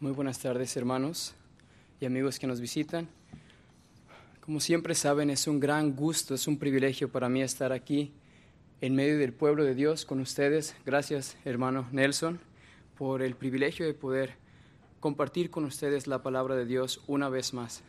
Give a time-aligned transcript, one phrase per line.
[0.00, 1.34] Muy buenas tardes, hermanos
[2.00, 3.08] y amigos que nos visitan.
[4.40, 8.12] Como siempre saben, es un gran gusto, es un privilegio para mí estar aquí
[8.80, 10.76] en medio del pueblo de Dios con ustedes.
[10.86, 12.38] Gracias, hermano Nelson,
[12.96, 14.36] por el privilegio de poder
[15.00, 17.82] compartir con ustedes la palabra de Dios una vez más.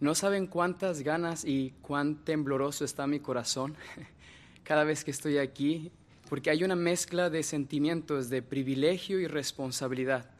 [0.00, 3.76] No saben cuántas ganas y cuán tembloroso está mi corazón
[4.64, 5.92] cada vez que estoy aquí,
[6.28, 10.31] porque hay una mezcla de sentimientos de privilegio y responsabilidad.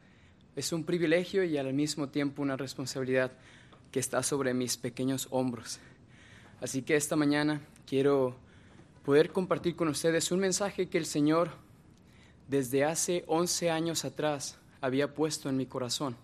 [0.55, 3.33] Es un privilegio y al mismo tiempo una responsabilidad
[3.91, 5.81] que está sobre mis pequeños hombros.
[6.61, 8.37] Así que esta mañana quiero
[9.03, 11.53] poder compartir con ustedes un mensaje que el Señor
[12.49, 16.17] desde hace 11 años atrás había puesto en mi corazón,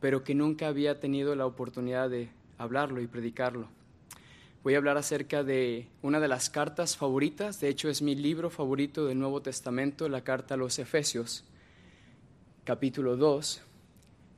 [0.00, 3.68] pero que nunca había tenido la oportunidad de hablarlo y predicarlo.
[4.64, 8.50] Voy a hablar acerca de una de las cartas favoritas, de hecho es mi libro
[8.50, 11.44] favorito del Nuevo Testamento, la carta a los Efesios
[12.64, 13.60] capítulo 2,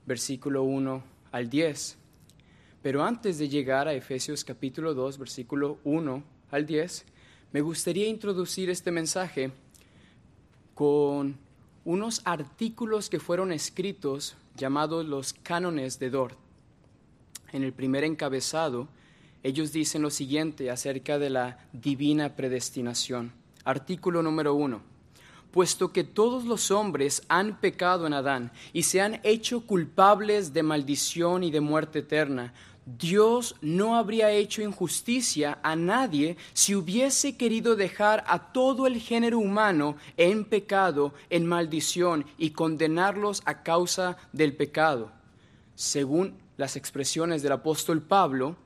[0.05, 1.96] versículo 1 al 10.
[2.83, 7.05] Pero antes de llegar a Efesios capítulo 2, versículo 1 al 10,
[7.52, 9.52] me gustaría introducir este mensaje
[10.74, 11.36] con
[11.84, 16.36] unos artículos que fueron escritos llamados los cánones de Dort.
[17.52, 18.88] En el primer encabezado,
[19.44, 23.33] ellos dicen lo siguiente acerca de la divina predestinación.
[23.64, 24.95] Artículo número 1
[25.56, 30.62] puesto que todos los hombres han pecado en Adán y se han hecho culpables de
[30.62, 32.52] maldición y de muerte eterna.
[32.84, 39.38] Dios no habría hecho injusticia a nadie si hubiese querido dejar a todo el género
[39.38, 45.10] humano en pecado, en maldición y condenarlos a causa del pecado.
[45.74, 48.56] Según las expresiones del apóstol Pablo,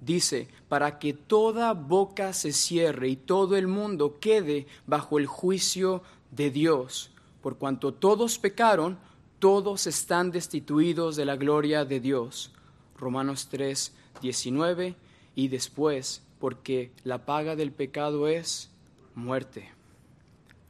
[0.00, 6.02] dice, para que toda boca se cierre y todo el mundo quede bajo el juicio
[6.32, 8.98] de Dios, por cuanto todos pecaron,
[9.38, 12.52] todos están destituidos de la gloria de Dios.
[12.96, 14.96] Romanos 3, 19,
[15.34, 18.70] y después, porque la paga del pecado es
[19.14, 19.70] muerte.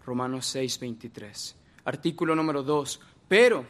[0.04, 1.56] Romanos 6, 23.
[1.84, 3.00] Artículo número 2.
[3.28, 3.64] Pero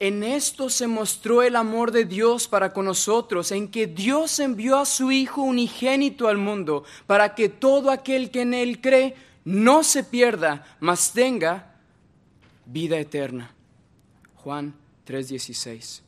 [0.00, 4.78] en esto se mostró el amor de Dios para con nosotros, en que Dios envió
[4.78, 9.84] a su Hijo unigénito al mundo, para que todo aquel que en Él cree no
[9.84, 11.74] se pierda, mas tenga
[12.66, 13.54] vida eterna.
[14.36, 14.74] Juan
[15.06, 16.02] 3:16.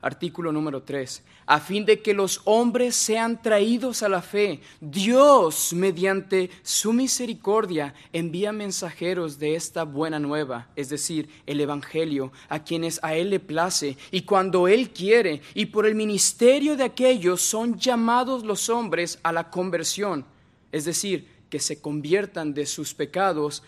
[0.00, 1.22] Artículo número 3.
[1.46, 7.94] A fin de que los hombres sean traídos a la fe, Dios, mediante su misericordia,
[8.12, 13.40] envía mensajeros de esta buena nueva, es decir, el Evangelio, a quienes a Él le
[13.40, 19.18] place, y cuando Él quiere, y por el ministerio de aquellos son llamados los hombres
[19.22, 20.26] a la conversión,
[20.70, 23.62] es decir, que se conviertan de sus pecados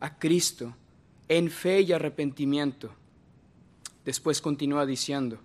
[0.00, 0.74] a Cristo
[1.28, 2.88] en fe y arrepentimiento.
[4.02, 5.38] Después continúa diciendo,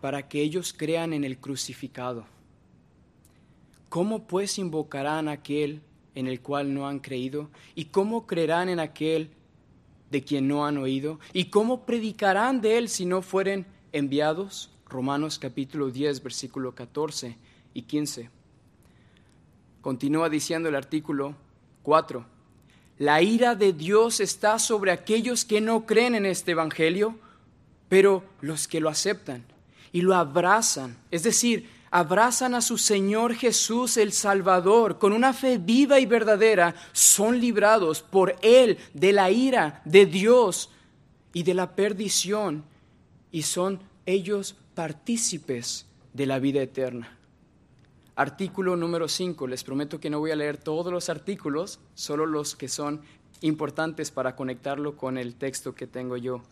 [0.00, 2.26] para que ellos crean en el crucificado.
[3.88, 5.82] ¿Cómo pues invocarán aquel
[6.16, 7.48] en el cual no han creído?
[7.76, 9.30] ¿Y cómo creerán en aquel
[10.10, 11.20] de quien no han oído?
[11.32, 14.72] ¿Y cómo predicarán de él si no fueren enviados?
[14.88, 17.36] Romanos capítulo 10, versículo 14
[17.72, 18.37] y 15.
[19.88, 21.34] Continúa diciendo el artículo
[21.82, 22.22] 4.
[22.98, 27.18] La ira de Dios está sobre aquellos que no creen en este Evangelio,
[27.88, 29.46] pero los que lo aceptan
[29.90, 35.56] y lo abrazan, es decir, abrazan a su Señor Jesús el Salvador con una fe
[35.56, 40.68] viva y verdadera, son librados por Él de la ira de Dios
[41.32, 42.62] y de la perdición
[43.32, 47.17] y son ellos partícipes de la vida eterna.
[48.18, 49.46] Artículo número 5.
[49.46, 53.00] Les prometo que no voy a leer todos los artículos, solo los que son
[53.42, 56.42] importantes para conectarlo con el texto que tengo yo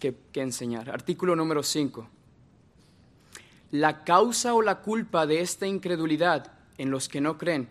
[0.00, 0.90] que, enseñar.
[0.90, 2.08] Artículo número 5.
[3.70, 7.68] La causa o la culpa de esta incredulidad en los que no creen,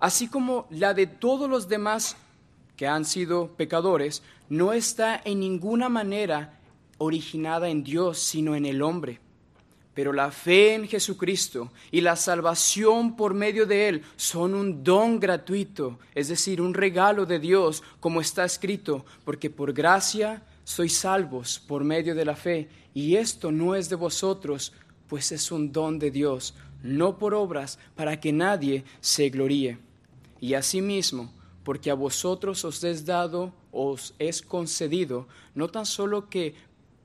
[0.00, 2.16] así como la de todos los demás
[2.76, 6.58] que han sido pecadores, no está en ninguna manera
[6.98, 9.20] originada en Dios, sino en el hombre.
[9.94, 15.20] Pero la fe en Jesucristo y la salvación por medio de Él son un don
[15.20, 21.60] gratuito, es decir, un regalo de Dios, como está escrito, porque por gracia sois salvos
[21.60, 24.72] por medio de la fe, y esto no es de vosotros,
[25.08, 29.78] pues es un don de Dios, no por obras, para que nadie se gloríe.
[30.40, 31.32] Y asimismo,
[31.62, 36.54] porque a vosotros os es dado, os es concedido, no tan solo que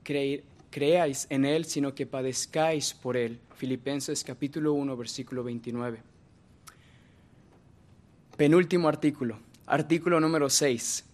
[0.02, 3.40] creer creáis en Él, sino que padezcáis por Él.
[3.56, 6.02] Filipenses capítulo 1, versículo 29.
[8.36, 11.04] Penúltimo artículo, artículo número 6.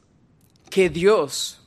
[0.70, 1.60] Que Dios,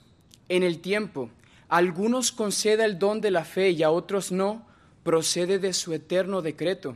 [0.48, 1.30] en el tiempo,
[1.68, 4.66] a algunos conceda el don de la fe y a otros no,
[5.04, 6.96] procede de su eterno decreto.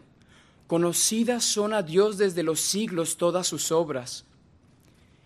[0.68, 4.26] Conocidas son a Dios desde los siglos todas sus obras,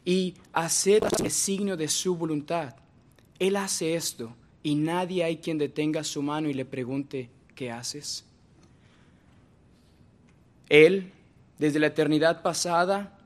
[0.03, 2.75] y acepta el signo de su voluntad.
[3.39, 4.33] Él hace esto,
[4.67, 8.25] y nadie hay quien detenga su mano y le pregunte, ¿qué haces?
[10.67, 11.13] Él,
[11.57, 13.17] desde la eternidad pasada,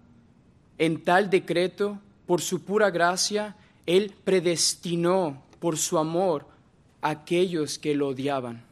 [0.78, 1.98] en tal decreto,
[2.28, 3.56] por su pura gracia,
[3.88, 6.46] Él predestinó por su amor
[7.02, 8.64] a aquellos que lo odiaban.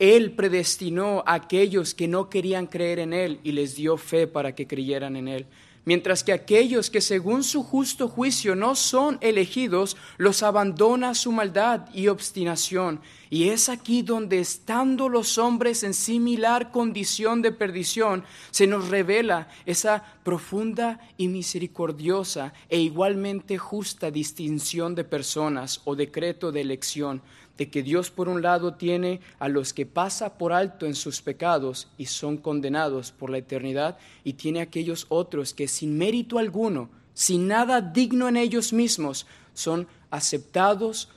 [0.00, 4.52] Él predestinó a aquellos que no querían creer en Él y les dio fe para
[4.56, 5.46] que creyeran en Él
[5.84, 11.88] mientras que aquellos que según su justo juicio no son elegidos, los abandona su maldad
[11.92, 13.00] y obstinación.
[13.30, 19.48] Y es aquí donde, estando los hombres en similar condición de perdición, se nos revela
[19.66, 27.22] esa profunda y misericordiosa e igualmente justa distinción de personas o decreto de elección
[27.56, 31.22] de que Dios por un lado tiene a los que pasa por alto en sus
[31.22, 36.38] pecados y son condenados por la eternidad, y tiene a aquellos otros que sin mérito
[36.38, 41.08] alguno, sin nada digno en ellos mismos, son aceptados,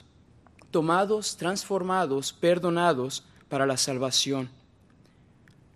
[0.69, 4.49] tomados, transformados, perdonados para la salvación,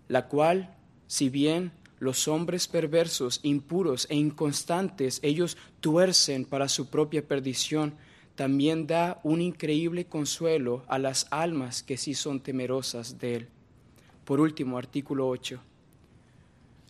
[0.08, 0.76] la cual,
[1.06, 7.94] si bien los hombres perversos, impuros e inconstantes, ellos tuercen para su propia perdición,
[8.34, 13.48] también da un increíble consuelo a las almas que sí son temerosas de Él.
[14.24, 15.60] Por último, artículo 8.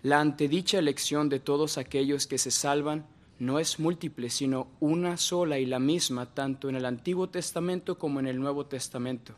[0.02, 3.06] La antedicha elección de todos aquellos que se salvan
[3.38, 8.20] no es múltiple, sino una sola y la misma, tanto en el Antiguo Testamento como
[8.20, 9.34] en el Nuevo Testamento,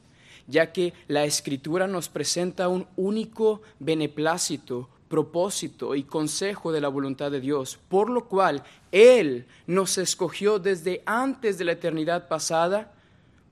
[0.47, 7.31] ya que la Escritura nos presenta un único beneplácito, propósito y consejo de la voluntad
[7.31, 12.93] de Dios, por lo cual Él nos escogió desde antes de la eternidad pasada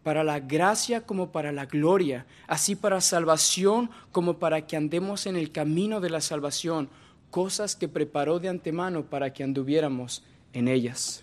[0.03, 5.37] para la gracia como para la gloria, así para salvación como para que andemos en
[5.37, 6.88] el camino de la salvación,
[7.31, 11.23] cosas que preparó de antemano para que anduviéramos en ellas.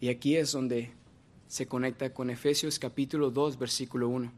[0.00, 0.92] Y aquí es donde
[1.46, 4.32] se conecta con Efesios capítulo 2, versículo 1.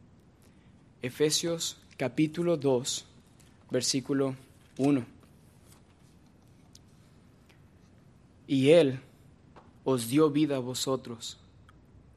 [1.02, 3.06] Efesios capítulo 2,
[3.72, 4.36] versículo
[4.76, 5.04] 1.
[8.46, 9.00] Y Él
[9.82, 11.38] os dio vida a vosotros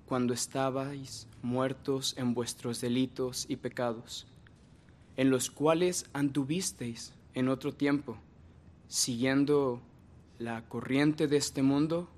[0.06, 4.28] cuando estabais muertos en vuestros delitos y pecados,
[5.18, 8.18] en los cuales anduvisteis en otro tiempo,
[8.88, 9.82] siguiendo
[10.38, 12.10] la corriente de este mundo,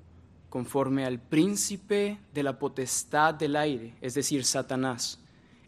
[0.50, 5.20] conforme al príncipe de la potestad del aire, es decir, Satanás,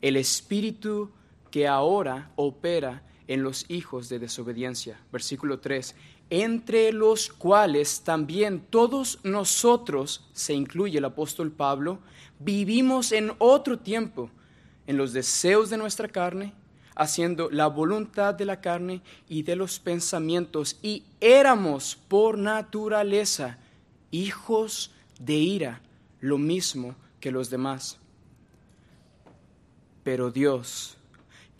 [0.02, 1.12] el espíritu
[1.52, 5.00] que ahora opera en los hijos de desobediencia.
[5.12, 5.96] Versículo 3,
[6.32, 12.00] entre los cuales también todos nosotros, se incluye el apóstol Pablo,
[12.40, 14.32] vivimos en otro tiempo,
[14.88, 16.54] en los deseos de nuestra carne,
[16.96, 23.60] haciendo la voluntad de la carne y de los pensamientos, y éramos por naturaleza
[24.10, 25.82] hijos de ira,
[26.20, 28.00] lo mismo que los demás.
[30.04, 30.99] Pero Dios,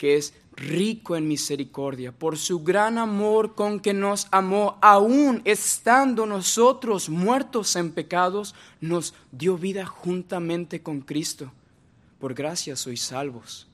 [0.00, 6.24] que es rico en misericordia, por su gran amor con que nos amó, aún estando
[6.24, 11.52] nosotros muertos en pecados, nos dio vida juntamente con Cristo.
[12.18, 13.68] Por gracia sois salvos.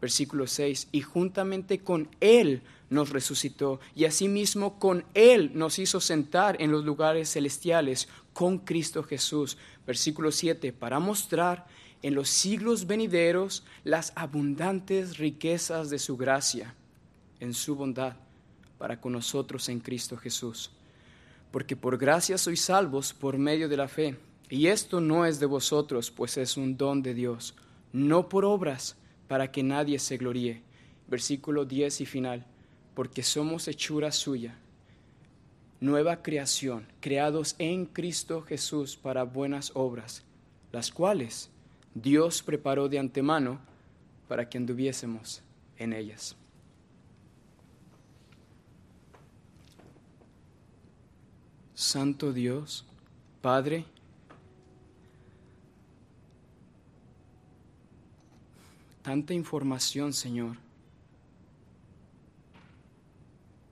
[0.00, 6.62] Versículo 6, y juntamente con Él nos resucitó, y asimismo con Él nos hizo sentar
[6.62, 9.58] en los lugares celestiales con Cristo Jesús.
[9.84, 11.66] Versículo 7, para mostrar
[12.02, 16.74] en los siglos venideros las abundantes riquezas de su gracia,
[17.40, 18.16] en su bondad,
[18.78, 20.70] para con nosotros en Cristo Jesús.
[21.50, 24.16] Porque por gracia sois salvos por medio de la fe,
[24.48, 27.54] y esto no es de vosotros, pues es un don de Dios,
[27.92, 30.62] no por obras, para que nadie se gloríe.
[31.08, 32.46] Versículo 10 y final,
[32.94, 34.58] porque somos hechura suya,
[35.80, 40.24] nueva creación, creados en Cristo Jesús para buenas obras,
[40.72, 41.50] las cuales
[42.02, 43.58] Dios preparó de antemano
[44.28, 45.40] para que anduviésemos
[45.78, 46.36] en ellas.
[51.74, 52.84] Santo Dios,
[53.40, 53.86] Padre,
[59.00, 60.58] tanta información, Señor,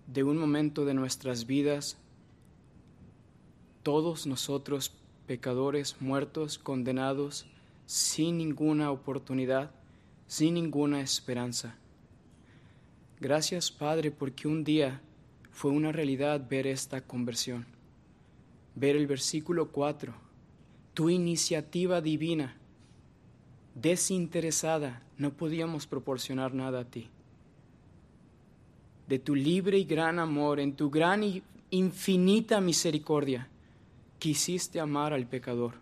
[0.06, 1.98] de un momento de nuestras vidas,
[3.82, 4.92] todos nosotros
[5.26, 7.46] pecadores, muertos, condenados,
[7.86, 9.70] sin ninguna oportunidad,
[10.26, 11.76] sin ninguna esperanza.
[13.20, 15.00] Gracias Padre porque un día
[15.50, 17.66] fue una realidad ver esta conversión,
[18.74, 20.12] ver el versículo 4,
[20.94, 22.56] tu iniciativa divina
[23.74, 27.08] desinteresada, no podíamos proporcionar nada a ti.
[29.08, 33.48] De tu libre y gran amor, en tu gran y infinita misericordia,
[34.18, 35.74] quisiste amar al pecador,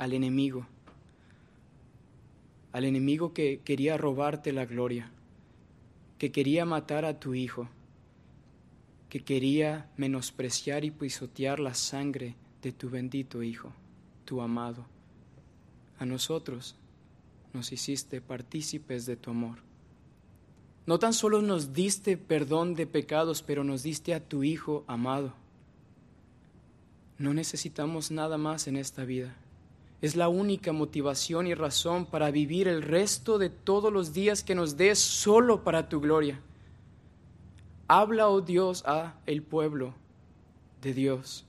[0.00, 0.66] al enemigo,
[2.72, 5.10] al enemigo que quería robarte la gloria,
[6.16, 7.68] que quería matar a tu hijo,
[9.10, 13.74] que quería menospreciar y pisotear la sangre de tu bendito Hijo,
[14.24, 14.86] tu amado.
[15.98, 16.76] A nosotros
[17.52, 19.58] nos hiciste partícipes de tu amor.
[20.86, 25.34] No tan solo nos diste perdón de pecados, pero nos diste a tu Hijo amado.
[27.18, 29.36] No necesitamos nada más en esta vida.
[30.00, 34.54] Es la única motivación y razón para vivir el resto de todos los días que
[34.54, 36.40] nos des solo para tu gloria.
[37.86, 39.94] Habla, oh Dios, a el pueblo
[40.80, 41.44] de Dios.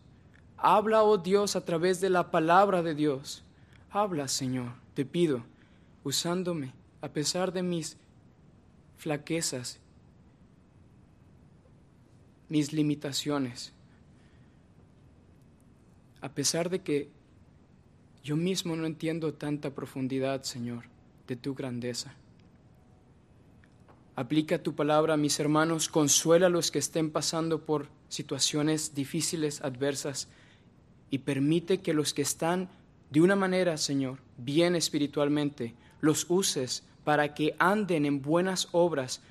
[0.57, 3.43] Habla, oh Dios, a través de la palabra de Dios.
[3.89, 5.43] Habla, Señor, te pido,
[6.03, 7.97] usándome a pesar de mis
[8.97, 9.79] flaquezas,
[12.49, 13.71] mis limitaciones,
[16.21, 17.09] a pesar de que
[18.23, 20.83] yo mismo no entiendo tanta profundidad, Señor,
[21.27, 22.13] de tu grandeza.
[24.15, 29.61] Aplica tu palabra a mis hermanos, consuela a los que estén pasando por situaciones difíciles,
[29.61, 30.27] adversas,
[31.09, 32.69] y permite que los que están
[33.09, 39.21] de una manera, Señor, bien espiritualmente, los uses para que anden en buenas obras,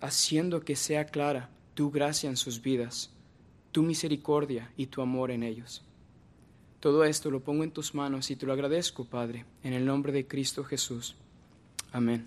[0.00, 3.14] haciendo que sea clara tu gracia en sus vidas
[3.74, 5.82] tu misericordia y tu amor en ellos.
[6.84, 10.12] Todo esto lo pongo en tus manos y te lo agradezco, Padre, en el nombre
[10.12, 11.16] de Cristo Jesús.
[11.92, 12.26] Amén.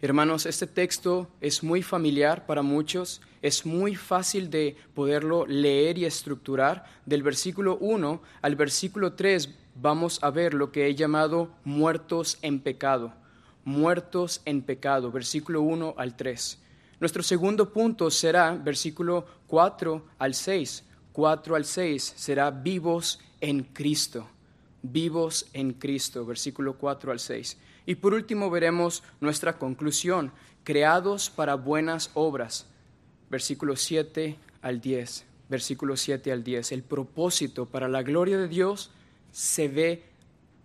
[0.00, 6.04] Hermanos, este texto es muy familiar para muchos, es muy fácil de poderlo leer y
[6.04, 6.84] estructurar.
[7.04, 12.60] Del versículo 1 al versículo 3 vamos a ver lo que he llamado muertos en
[12.60, 13.12] pecado.
[13.64, 16.62] Muertos en pecado, versículo 1 al 3.
[17.00, 20.84] Nuestro segundo punto será, versículo 4 al 6,
[21.16, 24.28] 4 al 6, será vivos en Cristo,
[24.82, 27.56] vivos en Cristo, versículo 4 al 6.
[27.86, 30.30] Y por último veremos nuestra conclusión,
[30.62, 32.66] creados para buenas obras,
[33.30, 36.72] versículo 7 al 10, versículo 7 al 10.
[36.72, 38.90] El propósito para la gloria de Dios
[39.32, 40.02] se ve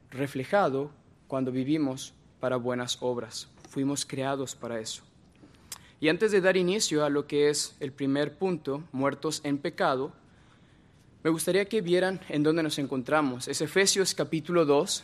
[0.10, 0.92] reflejado
[1.30, 3.48] cuando vivimos para buenas obras.
[3.70, 5.02] Fuimos creados para eso.
[6.02, 10.12] Y antes de dar inicio a lo que es el primer punto, muertos en pecado,
[11.24, 13.48] me gustaría que vieran en dónde nos encontramos.
[13.48, 15.04] Es Efesios capítulo 2.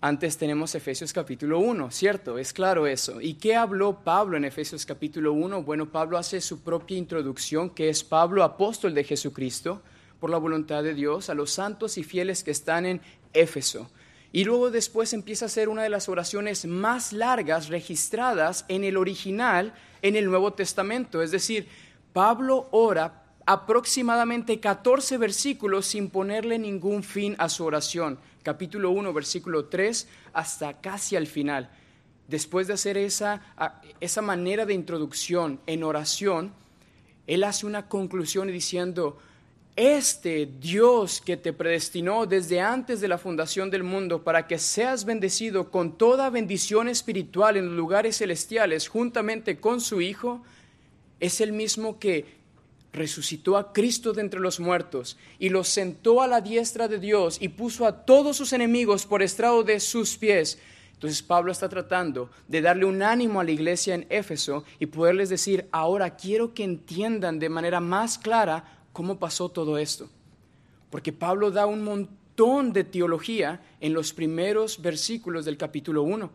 [0.00, 2.38] Antes tenemos Efesios capítulo 1, ¿cierto?
[2.38, 3.20] Es claro eso.
[3.20, 5.62] ¿Y qué habló Pablo en Efesios capítulo 1?
[5.64, 9.82] Bueno, Pablo hace su propia introducción, que es Pablo, apóstol de Jesucristo,
[10.20, 13.00] por la voluntad de Dios, a los santos y fieles que están en
[13.32, 13.90] Éfeso.
[14.30, 18.96] Y luego después empieza a ser una de las oraciones más largas registradas en el
[18.96, 21.22] original en el Nuevo Testamento.
[21.22, 21.66] Es decir,
[22.12, 28.18] Pablo ora aproximadamente 14 versículos sin ponerle ningún fin a su oración.
[28.42, 31.70] Capítulo 1, versículo 3, hasta casi al final.
[32.28, 33.42] Después de hacer esa,
[34.00, 36.52] esa manera de introducción en oración,
[37.26, 39.18] él hace una conclusión diciendo,
[39.76, 45.04] este Dios que te predestinó desde antes de la fundación del mundo para que seas
[45.04, 50.42] bendecido con toda bendición espiritual en los lugares celestiales juntamente con su Hijo,
[51.18, 52.43] es el mismo que
[52.94, 57.38] resucitó a Cristo de entre los muertos y lo sentó a la diestra de Dios
[57.40, 60.58] y puso a todos sus enemigos por estrado de sus pies.
[60.92, 65.28] Entonces Pablo está tratando de darle un ánimo a la iglesia en Éfeso y poderles
[65.28, 70.08] decir, ahora quiero que entiendan de manera más clara cómo pasó todo esto.
[70.88, 76.30] Porque Pablo da un montón de teología en los primeros versículos del capítulo 1.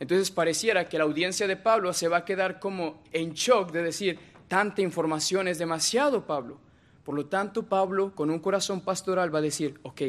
[0.00, 3.82] Entonces pareciera que la audiencia de Pablo se va a quedar como en shock de
[3.82, 4.18] decir,
[4.50, 6.58] tanta información es demasiado, Pablo.
[7.04, 10.02] Por lo tanto, Pablo, con un corazón pastoral, va a decir, ok,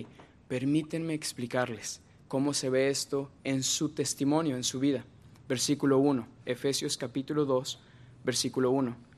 [0.49, 5.05] permítanme explicarles cómo se ve esto en su testimonio, en su vida.
[5.47, 7.79] Versículo 1, Efesios capítulo 2,
[8.25, 9.11] versículo 1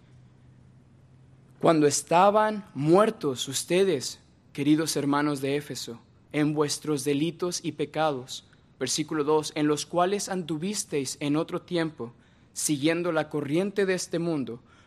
[1.64, 4.20] cuando estaban muertos ustedes,
[4.52, 5.98] queridos hermanos de Éfeso,
[6.34, 8.46] en vuestros delitos y pecados,
[8.78, 12.12] versículo 2, en los cuales anduvisteis en otro tiempo,
[12.52, 14.60] siguiendo la corriente de este mundo,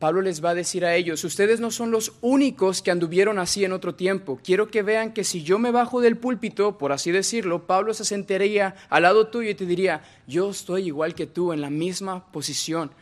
[0.00, 3.66] Pablo les va a decir a ellos, ustedes no son los únicos que anduvieron así
[3.66, 4.40] en otro tiempo.
[4.42, 8.06] Quiero que vean que si yo me bajo del púlpito, por así decirlo, Pablo se
[8.06, 12.32] sentaría al lado tuyo y te diría, yo estoy igual que tú, en la misma
[12.32, 12.92] posición.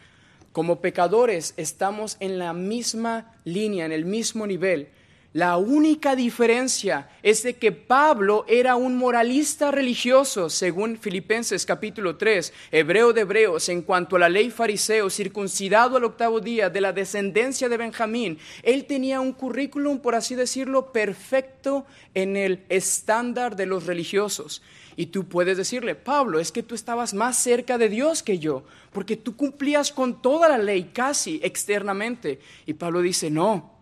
[0.51, 4.89] Como pecadores estamos en la misma línea, en el mismo nivel.
[5.35, 12.51] La única diferencia es de que Pablo era un moralista religioso, según Filipenses capítulo 3,
[12.73, 16.95] hebreo de hebreos, en cuanto a la ley fariseo, circuncidado al octavo día, de la
[16.95, 18.39] descendencia de Benjamín.
[18.63, 24.63] Él tenía un currículum, por así decirlo, perfecto en el estándar de los religiosos.
[24.97, 28.65] Y tú puedes decirle, Pablo, es que tú estabas más cerca de Dios que yo,
[28.93, 32.41] porque tú cumplías con toda la ley casi externamente.
[32.65, 33.78] Y Pablo dice, no,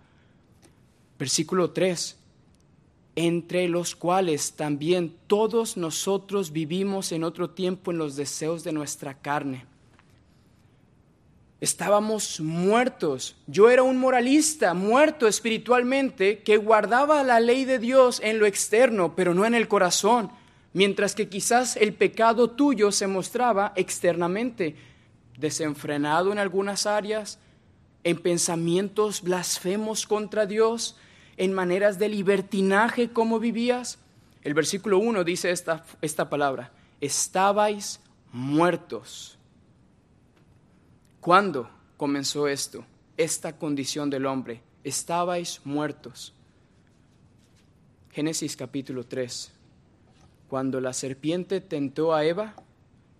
[1.18, 2.16] Versículo 3,
[3.16, 9.14] entre los cuales también todos nosotros vivimos en otro tiempo en los deseos de nuestra
[9.14, 9.64] carne.
[11.58, 13.34] Estábamos muertos.
[13.46, 19.16] Yo era un moralista, muerto espiritualmente, que guardaba la ley de Dios en lo externo,
[19.16, 20.30] pero no en el corazón,
[20.74, 24.76] mientras que quizás el pecado tuyo se mostraba externamente,
[25.38, 27.38] desenfrenado en algunas áreas,
[28.04, 30.96] en pensamientos blasfemos contra Dios,
[31.36, 33.98] en maneras de libertinaje como vivías?
[34.42, 38.00] El versículo 1 dice esta, esta palabra, estabais
[38.32, 39.38] muertos.
[41.20, 42.84] ¿Cuándo comenzó esto?
[43.16, 44.62] Esta condición del hombre.
[44.84, 46.32] Estabais muertos.
[48.12, 49.52] Génesis capítulo 3.
[50.48, 52.54] Cuando la serpiente tentó a Eva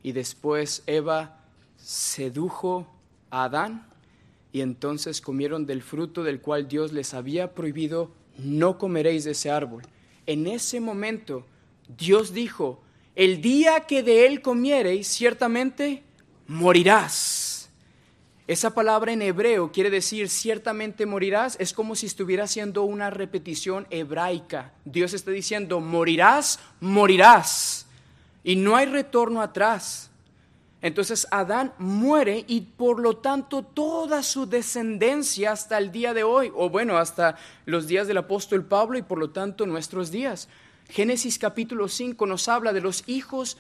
[0.02, 1.40] y después Eva
[1.76, 2.87] sedujo
[3.30, 3.88] a Adán,
[4.57, 9.51] y entonces comieron del fruto del cual Dios les había prohibido, no comeréis de ese
[9.51, 9.83] árbol.
[10.25, 11.45] En ese momento
[11.99, 12.81] Dios dijo,
[13.15, 16.05] el día que de él comiereis, ciertamente
[16.47, 17.69] morirás.
[18.47, 23.87] Esa palabra en hebreo quiere decir ciertamente morirás, es como si estuviera haciendo una repetición
[23.90, 24.73] hebraica.
[24.87, 27.85] Dios está diciendo, morirás, morirás.
[28.42, 30.11] Y no hay retorno atrás.
[30.87, 36.53] Entonces Adán muere y por lo tanto toda su descendencia hasta el día de hoy,
[36.55, 40.49] o bueno, hasta los días del apóstol Pablo y por lo tanto nuestros días.
[40.88, 43.59] Génesis capítulo 5 nos habla de los hijos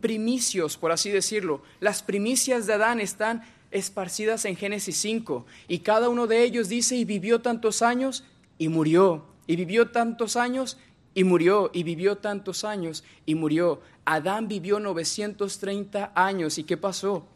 [0.00, 1.62] primicios, por así decirlo.
[1.78, 6.96] Las primicias de Adán están esparcidas en Génesis 5 y cada uno de ellos dice
[6.96, 8.24] y vivió tantos años
[8.58, 10.78] y murió, y vivió tantos años
[11.14, 13.80] y murió, y vivió tantos años y murió.
[14.04, 17.26] Adán vivió 930 años y ¿qué pasó?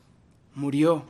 [0.55, 1.05] Murió.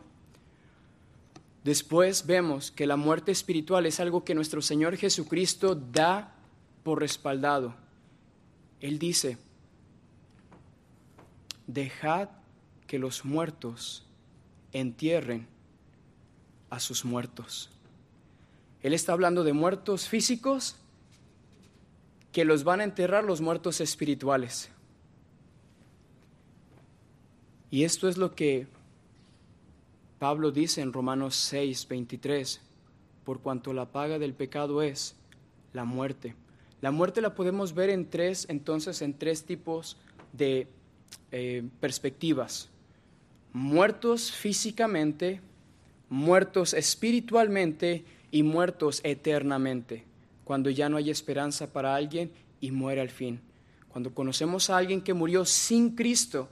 [1.62, 6.35] Después vemos que la muerte espiritual es algo que nuestro Señor Jesucristo da
[6.83, 7.74] por respaldado.
[8.81, 9.38] Él dice,
[11.66, 12.29] dejad
[12.87, 14.05] que los muertos
[14.72, 15.46] entierren
[16.68, 17.70] a sus muertos.
[18.83, 20.77] Él está hablando de muertos físicos
[22.35, 24.68] que los van a enterrar los muertos espirituales.
[27.70, 28.66] Y esto es lo que
[30.18, 32.61] Pablo dice en Romanos 6, 23,
[33.23, 35.14] por cuanto la paga del pecado es
[35.73, 36.35] la muerte.
[36.81, 39.97] La muerte la podemos ver en tres, entonces, en tres tipos
[40.33, 40.66] de
[41.31, 42.68] eh, perspectivas.
[43.53, 45.40] Muertos físicamente,
[46.09, 50.05] muertos espiritualmente y muertos eternamente,
[50.45, 52.31] cuando ya no hay esperanza para alguien
[52.61, 53.41] y muere al fin.
[53.89, 56.49] Cuando conocemos a alguien que murió sin Cristo,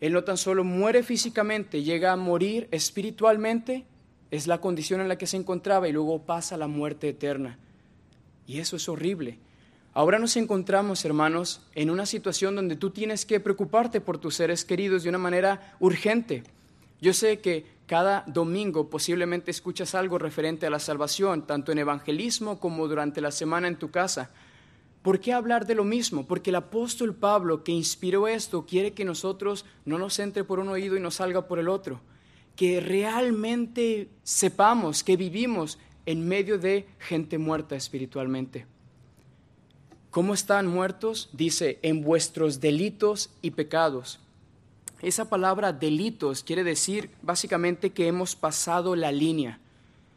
[0.00, 3.84] él no tan solo muere físicamente, llega a morir espiritualmente,
[4.30, 7.58] es la condición en la que se encontraba y luego pasa la muerte eterna.
[8.46, 9.38] Y eso es horrible.
[9.94, 14.64] Ahora nos encontramos, hermanos, en una situación donde tú tienes que preocuparte por tus seres
[14.64, 16.44] queridos de una manera urgente.
[17.00, 22.60] Yo sé que cada domingo posiblemente escuchas algo referente a la salvación, tanto en evangelismo
[22.60, 24.30] como durante la semana en tu casa.
[25.00, 26.26] ¿Por qué hablar de lo mismo?
[26.26, 30.68] Porque el apóstol Pablo que inspiró esto quiere que nosotros no nos entre por un
[30.68, 32.02] oído y nos salga por el otro,
[32.56, 38.66] que realmente sepamos que vivimos en medio de gente muerta espiritualmente.
[40.10, 41.30] ¿Cómo están muertos?
[41.32, 44.20] Dice, en vuestros delitos y pecados.
[45.00, 49.60] Esa palabra delitos quiere decir básicamente que hemos pasado la línea.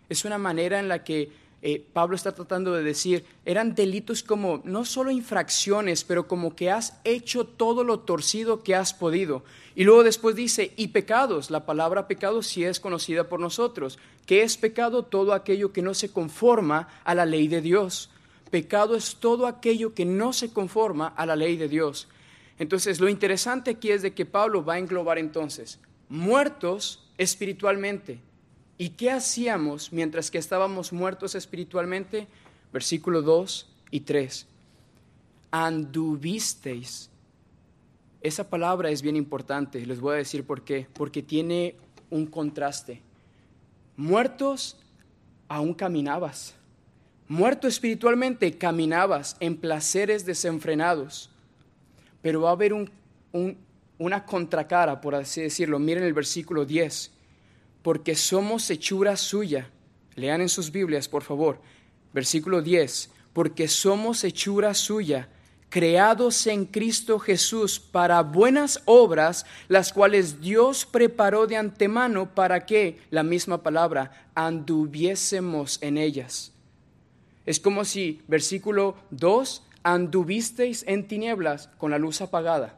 [0.10, 4.62] Es una manera en la que eh, Pablo está tratando de decir, eran delitos como
[4.64, 9.44] no solo infracciones, pero como que has hecho todo lo torcido que has podido.
[9.76, 14.00] Y luego después dice, y pecados, la palabra pecado sí es conocida por nosotros.
[14.26, 15.04] ¿Qué es pecado?
[15.04, 18.10] Todo aquello que no se conforma a la ley de Dios.
[18.50, 22.08] Pecado es todo aquello que no se conforma a la ley de Dios.
[22.62, 28.20] Entonces, lo interesante aquí es de que Pablo va a englobar entonces muertos espiritualmente
[28.82, 32.28] ¿Y qué hacíamos mientras que estábamos muertos espiritualmente?
[32.74, 34.48] Versículo 2 y 3.
[35.52, 37.12] Anduvisteis.
[38.22, 40.88] Esa palabra es bien importante, les voy a decir por qué.
[40.94, 41.76] Porque tiene
[42.10, 43.04] un contraste.
[43.98, 44.78] Muertos,
[45.48, 46.56] aún caminabas.
[47.28, 51.30] Muerto espiritualmente, caminabas en placeres desenfrenados.
[52.22, 52.90] Pero va a haber un,
[53.98, 55.80] una contracara, por así decirlo.
[55.80, 57.12] Miren el versículo 10
[57.82, 59.70] porque somos hechura suya.
[60.16, 61.60] Lean en sus Biblias, por favor.
[62.14, 65.30] Versículo 10, porque somos hechura suya,
[65.70, 73.00] creados en Cristo Jesús para buenas obras, las cuales Dios preparó de antemano para que,
[73.10, 76.52] la misma palabra, anduviésemos en ellas.
[77.46, 82.78] Es como si, versículo 2, anduvisteis en tinieblas con la luz apagada.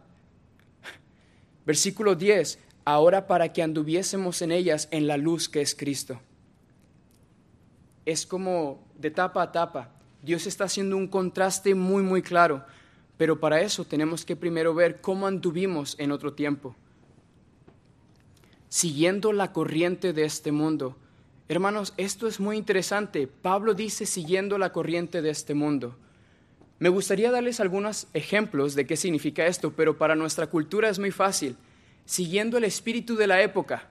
[1.65, 6.19] Versículo 10, ahora para que anduviésemos en ellas en la luz que es Cristo.
[8.05, 9.91] Es como de tapa a tapa.
[10.21, 12.65] Dios está haciendo un contraste muy, muy claro,
[13.17, 16.75] pero para eso tenemos que primero ver cómo anduvimos en otro tiempo.
[18.69, 20.97] Siguiendo la corriente de este mundo.
[21.47, 23.27] Hermanos, esto es muy interesante.
[23.27, 25.95] Pablo dice siguiendo la corriente de este mundo.
[26.79, 31.11] Me gustaría darles algunos ejemplos de qué significa esto, pero para nuestra cultura es muy
[31.11, 31.55] fácil
[32.05, 33.89] siguiendo el espíritu de la época.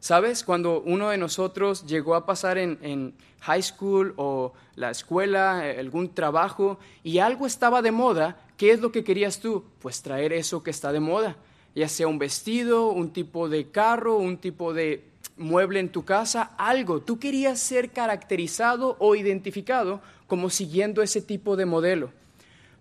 [0.00, 0.42] ¿Sabes?
[0.42, 6.12] Cuando uno de nosotros llegó a pasar en, high school o la escuela, eh, algún
[6.12, 9.64] trabajo, y algo estaba de moda, ¿qué es lo que querías tú?
[9.80, 11.36] Pues traer eso que está de moda,
[11.74, 15.04] ya sea un vestido, un tipo de carro, un tipo de
[15.42, 17.00] mueble en tu casa, algo.
[17.00, 22.10] Tú querías ser caracterizado o identificado como siguiendo ese tipo de modelo.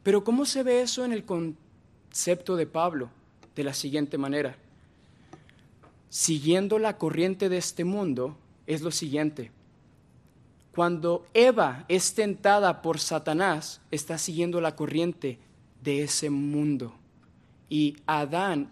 [0.04, 3.10] Pero ¿cómo se ve eso en el concepto de Pablo?
[3.56, 4.56] de la siguiente manera.
[6.10, 9.52] Siguiendo la corriente de este mundo es lo siguiente.
[10.74, 15.40] Cuando Eva es tentada por Satanás, está siguiendo la corriente
[15.82, 16.96] de ese mundo.
[17.70, 18.70] Y Adán,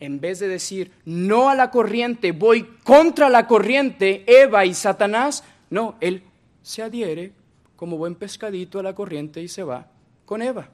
[0.00, 5.44] en vez de decir no a la corriente, voy contra la corriente, Eva y Satanás,
[5.68, 6.24] no, él
[6.62, 7.32] se adhiere
[7.76, 9.86] como buen pescadito a la corriente y se va
[10.24, 10.70] con Eva.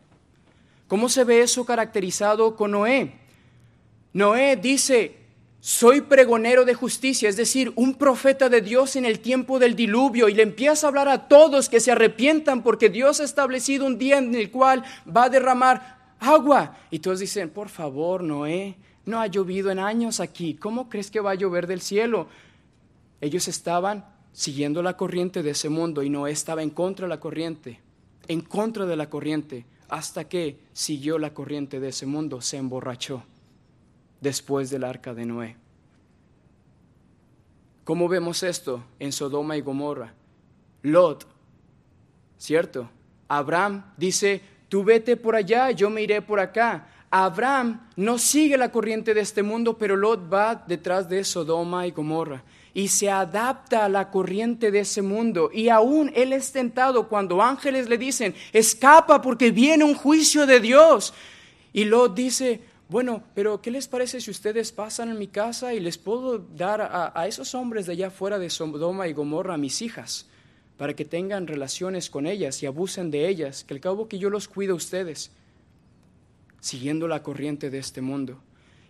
[0.89, 3.13] ¿Cómo se ve eso caracterizado con Noé?
[4.13, 5.17] Noé dice,
[5.61, 10.29] soy pregonero de justicia, es decir, un profeta de Dios en el tiempo del diluvio,
[10.29, 13.99] y le empieza a hablar a todos que se arrepientan porque Dios ha establecido un
[13.99, 16.77] día en el cual va a derramar agua.
[16.91, 21.21] Y todos dicen, por favor, Noé, no ha llovido en años aquí, ¿cómo crees que
[21.21, 22.29] va a llover del cielo?
[23.21, 27.21] Ellos estaban siguiendo la corriente de ese mundo y Noé estaba en contra de la
[27.21, 27.81] corriente,
[28.29, 33.23] en contra de la corriente, hasta que siguió la corriente de ese mundo, se emborrachó
[34.21, 35.57] después del arca de Noé.
[37.85, 40.13] ¿Cómo vemos esto en Sodoma y Gomorra?
[40.83, 41.27] Lot,
[42.37, 42.91] ¿cierto?
[43.29, 46.89] Abraham dice, tú vete por allá, yo me iré por acá.
[47.11, 51.93] Abraham no sigue la corriente de este mundo, pero Lot va detrás de Sodoma y
[51.93, 52.43] Gomorra
[52.75, 55.49] y se adapta a la corriente de ese mundo.
[55.51, 60.61] Y aún él es tentado cuando ángeles le dicen, escapa porque viene un juicio de
[60.61, 61.15] Dios.
[61.73, 65.81] Y Lot dice, bueno, pero ¿qué les parece si ustedes pasan en mi casa y
[65.81, 66.83] les puedo dar
[67.15, 70.27] a, esos hombres de allá fuera de Sodoma y Gomorra a mis hijas
[70.77, 74.31] para que tengan relaciones con ellas y abusen de ellas, que al cabo que yo
[74.31, 75.31] los cuido a ustedes,
[76.61, 78.39] siguiendo la corriente de este mundo?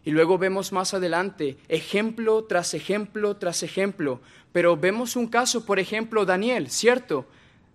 [0.05, 4.21] Y luego vemos más adelante ejemplo tras ejemplo tras ejemplo,
[4.53, 7.27] pero vemos un caso, por ejemplo, Daniel, ¿cierto?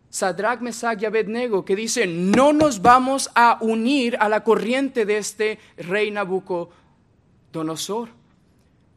[0.09, 5.17] Sadrach, Mesach y Abednego, que dicen, no nos vamos a unir a la corriente de
[5.17, 8.09] este rey Nabucodonosor.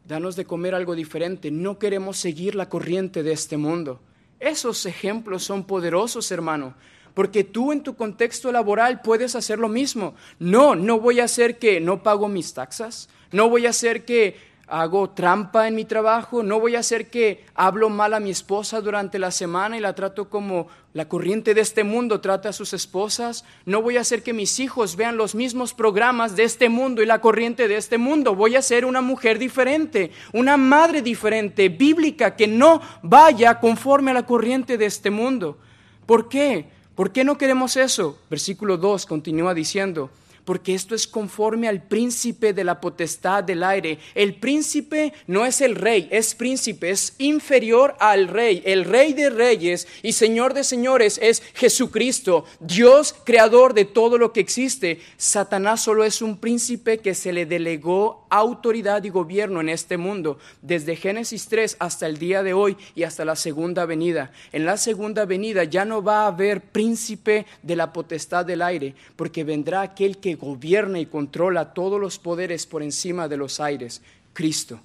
[0.06, 4.00] Danos de comer algo diferente, no queremos seguir la corriente de este mundo.
[4.44, 6.74] Esos ejemplos son poderosos, hermano,
[7.14, 10.14] porque tú en tu contexto laboral puedes hacer lo mismo.
[10.38, 14.36] No, no voy a hacer que no pago mis taxas, no voy a hacer que
[14.66, 18.80] hago trampa en mi trabajo, no voy a hacer que hablo mal a mi esposa
[18.80, 22.72] durante la semana y la trato como la corriente de este mundo trata a sus
[22.72, 27.02] esposas, no voy a hacer que mis hijos vean los mismos programas de este mundo
[27.02, 31.68] y la corriente de este mundo, voy a ser una mujer diferente, una madre diferente,
[31.68, 35.58] bíblica, que no vaya conforme a la corriente de este mundo.
[36.06, 36.66] ¿Por qué?
[36.94, 38.18] ¿Por qué no queremos eso?
[38.30, 40.10] Versículo 2 continúa diciendo,
[40.44, 43.98] porque esto es conforme al príncipe de la potestad del aire.
[44.14, 48.62] El príncipe no es el rey, es príncipe, es inferior al rey.
[48.64, 54.32] El rey de reyes y señor de señores es Jesucristo, Dios creador de todo lo
[54.32, 55.00] que existe.
[55.16, 60.38] Satanás solo es un príncipe que se le delegó autoridad y gobierno en este mundo,
[60.60, 64.32] desde Génesis 3 hasta el día de hoy y hasta la segunda venida.
[64.52, 68.94] En la segunda venida ya no va a haber príncipe de la potestad del aire,
[69.16, 74.02] porque vendrá aquel que gobierna y controla todos los poderes por encima de los aires,
[74.32, 74.80] Cristo.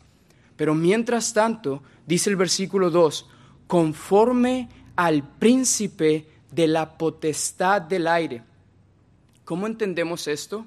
[0.56, 3.26] Pero mientras tanto, dice el versículo 2,
[3.68, 8.44] conforme al príncipe de la potestad del aire.
[9.46, 10.66] ¿Cómo entendemos esto?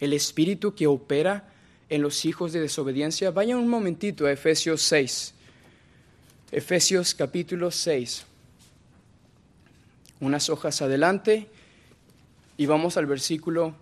[0.00, 1.52] El espíritu que opera
[1.88, 3.30] en los hijos de desobediencia.
[3.30, 5.34] Vaya un momentito a Efesios 6.
[6.50, 8.24] Efesios capítulo 6.
[10.20, 11.48] Unas hojas adelante
[12.56, 13.74] y vamos al versículo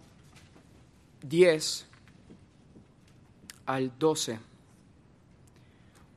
[1.23, 1.87] 10
[3.67, 4.39] al 12.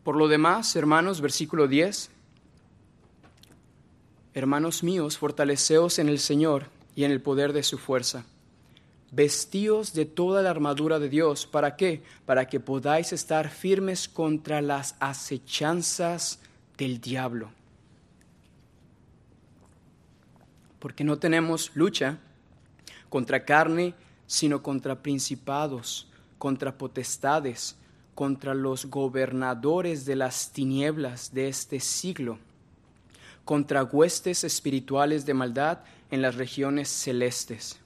[0.03, 2.11] Por lo demás, hermanos, versículo 10.
[4.33, 8.25] Hermanos míos, fortaleceos en el Señor y en el poder de su fuerza.
[9.11, 11.47] Vestíos de toda la armadura de Dios.
[11.47, 12.03] ¿Para qué?
[12.25, 16.39] Para que podáis estar firmes contra las acechanzas
[16.77, 17.49] del diablo.
[20.79, 22.19] Porque no tenemos lucha
[23.09, 23.95] contra carne,
[24.27, 26.07] sino contra principados,
[26.37, 27.75] contra potestades,
[28.15, 32.39] contra los gobernadores de las tinieblas de este siglo,
[33.43, 35.79] contra huestes espirituales de maldad
[36.11, 37.79] en las regiones celestes.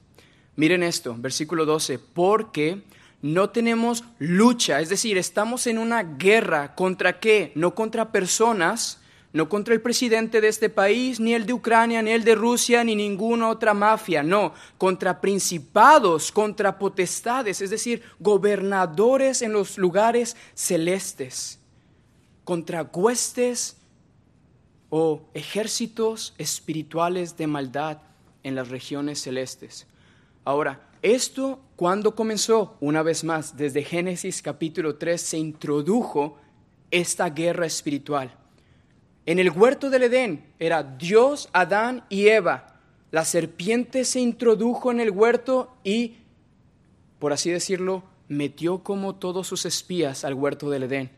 [0.56, 2.82] Miren esto, versículo 12, porque
[3.22, 7.52] no tenemos lucha, es decir, estamos en una guerra contra qué?
[7.54, 8.99] No contra personas,
[9.32, 12.82] no contra el presidente de este país, ni el de Ucrania, ni el de Rusia,
[12.82, 20.36] ni ninguna otra mafia, no, contra principados, contra potestades, es decir, gobernadores en los lugares
[20.54, 21.60] celestes,
[22.44, 23.76] contra huestes
[24.88, 27.98] o ejércitos espirituales de maldad
[28.42, 29.86] en las regiones celestes.
[30.44, 36.36] Ahora, esto cuando comenzó, una vez más, desde Génesis capítulo 3 se introdujo
[36.90, 38.36] esta guerra espiritual.
[39.26, 42.80] En el huerto del Edén era Dios, Adán y Eva.
[43.10, 46.18] La serpiente se introdujo en el huerto y,
[47.18, 51.10] por así decirlo, metió como todos sus espías al huerto del Edén.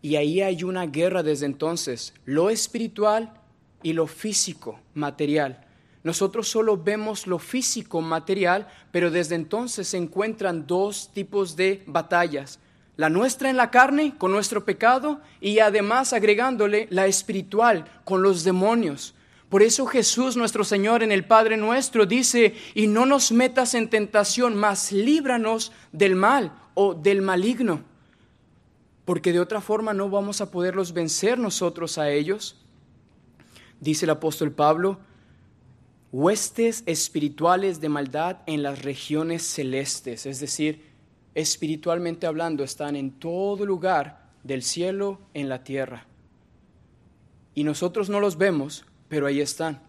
[0.00, 3.34] Y ahí hay una guerra desde entonces, lo espiritual
[3.82, 5.64] y lo físico, material.
[6.04, 12.60] Nosotros solo vemos lo físico, material, pero desde entonces se encuentran dos tipos de batallas
[12.98, 18.42] la nuestra en la carne con nuestro pecado y además agregándole la espiritual con los
[18.42, 19.14] demonios.
[19.48, 23.88] Por eso Jesús nuestro Señor en el Padre nuestro dice, y no nos metas en
[23.88, 27.84] tentación, mas líbranos del mal o del maligno,
[29.04, 32.56] porque de otra forma no vamos a poderlos vencer nosotros a ellos.
[33.78, 34.98] Dice el apóstol Pablo,
[36.10, 40.87] huestes espirituales de maldad en las regiones celestes, es decir,
[41.38, 46.04] espiritualmente hablando, están en todo lugar del cielo en la tierra.
[47.54, 49.80] Y nosotros no los vemos, pero ahí están.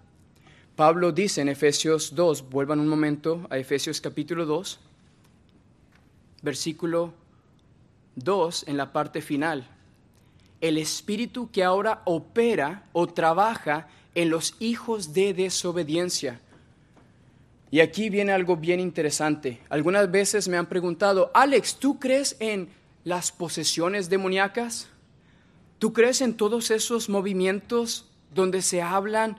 [0.75, 4.79] Pablo dice en Efesios 2, vuelvan un momento a Efesios capítulo 2,
[6.43, 7.13] versículo
[8.15, 9.67] 2 en la parte final.
[10.61, 16.41] El espíritu que ahora opera o trabaja en los hijos de desobediencia
[17.71, 19.59] y aquí viene algo bien interesante.
[19.69, 22.69] Algunas veces me han preguntado, Alex, ¿tú crees en
[23.03, 24.89] las posesiones demoníacas?
[25.77, 29.37] ¿Tú crees en todos esos movimientos donde se hablan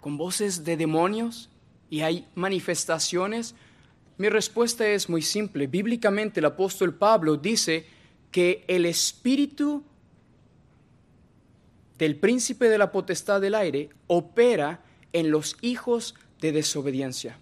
[0.00, 1.48] con voces de demonios
[1.88, 3.54] y hay manifestaciones?
[4.18, 5.66] Mi respuesta es muy simple.
[5.66, 7.86] Bíblicamente el apóstol Pablo dice
[8.30, 9.82] que el espíritu
[11.96, 14.82] del príncipe de la potestad del aire opera
[15.12, 17.38] en los hijos de desobediencia.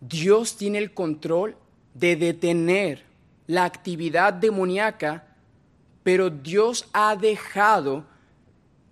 [0.00, 1.56] Dios tiene el control
[1.94, 3.04] de detener
[3.46, 5.26] la actividad demoníaca,
[6.02, 8.04] pero Dios ha dejado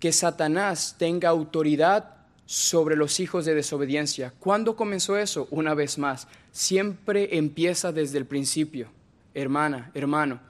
[0.00, 4.32] que Satanás tenga autoridad sobre los hijos de desobediencia.
[4.38, 5.48] ¿Cuándo comenzó eso?
[5.50, 8.88] Una vez más, siempre empieza desde el principio.
[9.34, 10.40] Hermana, hermano,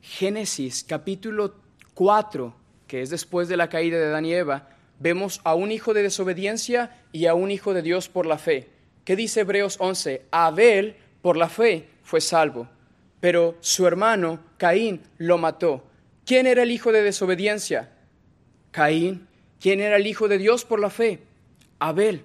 [0.00, 1.54] Génesis capítulo
[1.94, 2.54] 4,
[2.86, 6.02] que es después de la caída de Adán y Eva, vemos a un hijo de
[6.02, 8.68] desobediencia y a un hijo de Dios por la fe.
[9.04, 10.26] ¿Qué dice Hebreos 11?
[10.30, 12.68] Abel, por la fe, fue salvo,
[13.20, 15.84] pero su hermano Caín lo mató.
[16.24, 17.92] ¿Quién era el hijo de desobediencia?
[18.70, 19.26] Caín.
[19.60, 21.22] ¿Quién era el hijo de Dios por la fe?
[21.78, 22.24] Abel.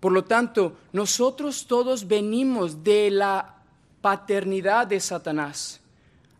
[0.00, 3.56] Por lo tanto, nosotros todos venimos de la
[4.00, 5.80] paternidad de Satanás,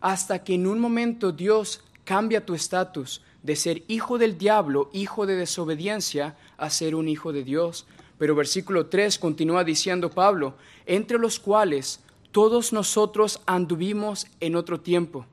[0.01, 5.27] hasta que en un momento Dios cambia tu estatus de ser hijo del diablo, hijo
[5.27, 7.87] de desobediencia, a ser un hijo de Dios.
[8.19, 10.55] Pero versículo 3 continúa diciendo Pablo,
[10.87, 12.01] entre los cuales
[12.31, 15.27] todos nosotros anduvimos en otro tiempo.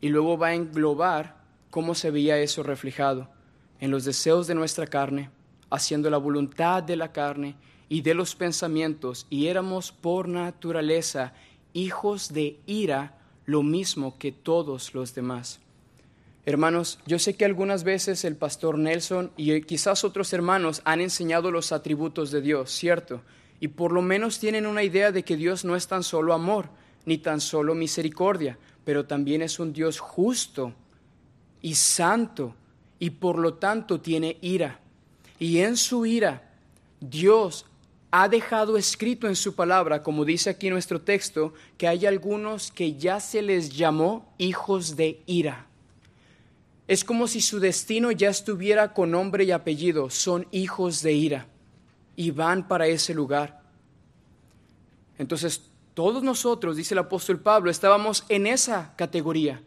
[0.00, 1.36] Y luego va a englobar
[1.70, 3.28] cómo se veía eso reflejado
[3.80, 5.30] en los deseos de nuestra carne,
[5.70, 7.54] haciendo la voluntad de la carne
[7.88, 11.32] y de los pensamientos, y éramos por naturaleza
[11.72, 15.60] hijos de ira, lo mismo que todos los demás.
[16.50, 21.52] Hermanos, yo sé que algunas veces el pastor Nelson y quizás otros hermanos han enseñado
[21.52, 23.22] los atributos de Dios, ¿cierto?
[23.60, 26.68] Y por lo menos tienen una idea de que Dios no es tan solo amor,
[27.06, 30.74] ni tan solo misericordia, pero también es un Dios justo
[31.62, 32.56] y santo,
[32.98, 34.80] y por lo tanto tiene ira.
[35.38, 36.50] Y en su ira,
[36.98, 37.64] Dios
[38.10, 42.94] ha dejado escrito en su palabra, como dice aquí nuestro texto, que hay algunos que
[42.94, 45.69] ya se les llamó hijos de ira.
[46.90, 50.10] Es como si su destino ya estuviera con nombre y apellido.
[50.10, 51.46] Son hijos de ira
[52.16, 53.62] y van para ese lugar.
[55.16, 59.62] Entonces, todos nosotros, dice el apóstol Pablo, estábamos en esa categoría.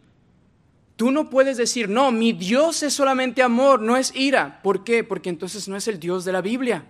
[0.97, 4.59] Tú no puedes decir, no, mi Dios es solamente amor, no es ira.
[4.61, 5.05] ¿Por qué?
[5.05, 6.83] Porque entonces no es el Dios de la Biblia.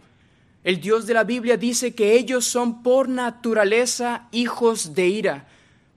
[0.64, 5.48] El Dios de la Biblia dice que ellos son por naturaleza hijos de ira.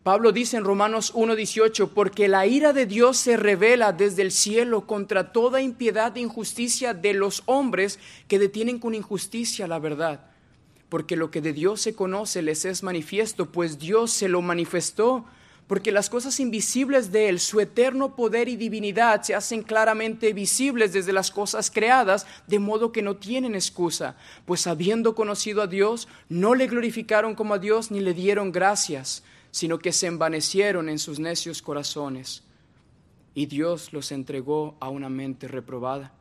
[0.07, 4.87] Pablo dice en Romanos 1.18, porque la ira de Dios se revela desde el cielo
[4.87, 10.21] contra toda impiedad e injusticia de los hombres que detienen con injusticia la verdad.
[10.89, 15.25] Porque lo que de Dios se conoce les es manifiesto, pues Dios se lo manifestó.
[15.67, 20.93] Porque las cosas invisibles de Él, su eterno poder y divinidad, se hacen claramente visibles
[20.93, 24.15] desde las cosas creadas, de modo que no tienen excusa.
[24.45, 29.25] Pues habiendo conocido a Dios, no le glorificaron como a Dios ni le dieron gracias
[29.57, 32.43] sino que se envanecieron en sus necios corazones
[33.33, 36.13] y Dios los entregó a una mente reprobada.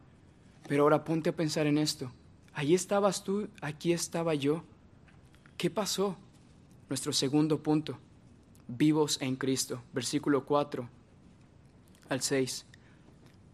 [0.69, 2.13] Pero ahora ponte a pensar en esto.
[2.53, 4.63] Allí estabas tú, aquí estaba yo.
[5.57, 6.15] ¿Qué pasó?
[6.87, 7.99] Nuestro segundo punto,
[8.69, 10.89] vivos en Cristo, versículo 4
[12.07, 12.65] al 6.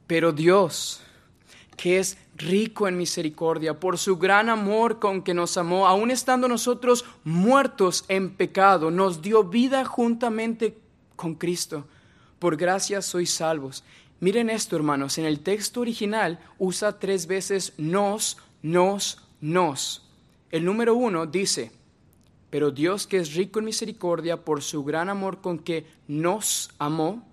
[0.06, 1.02] Pero Dios,
[1.82, 6.48] que es rico en misericordia, por su gran amor con que nos amó, aun estando
[6.48, 10.78] nosotros muertos en pecado, nos dio vida juntamente
[11.16, 11.88] con Cristo.
[12.38, 13.84] Por gracia sois salvos.
[14.20, 20.08] Miren esto, hermanos, en el texto original usa tres veces nos, nos, nos.
[20.52, 21.72] El número uno dice,
[22.52, 27.28] pero Dios que es rico en misericordia, por su gran amor con que nos amó,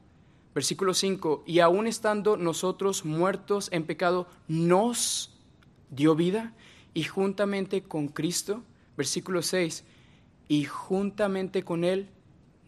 [0.59, 5.31] Versículo 5, y aún estando nosotros muertos en pecado, nos
[5.89, 6.53] dio vida
[6.95, 8.65] y juntamente con Cristo,
[8.97, 9.85] versículo 6,
[10.49, 12.09] y juntamente con Él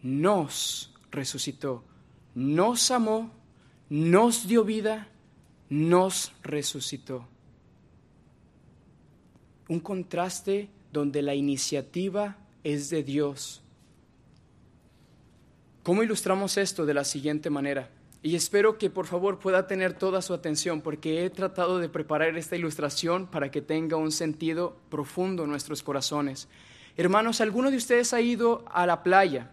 [0.01, 1.83] nos resucitó,
[2.33, 3.29] nos amó,
[3.89, 5.09] nos dio vida,
[5.67, 7.27] nos resucitó.
[9.67, 13.60] Un contraste donde la iniciativa es de Dios
[15.83, 17.89] ¿Cómo ilustramos esto de la siguiente manera?
[18.21, 22.37] Y espero que por favor pueda tener toda su atención porque he tratado de preparar
[22.37, 26.47] esta ilustración para que tenga un sentido profundo en nuestros corazones.
[26.97, 29.49] Hermanos, ¿alguno de ustedes ha ido a la playa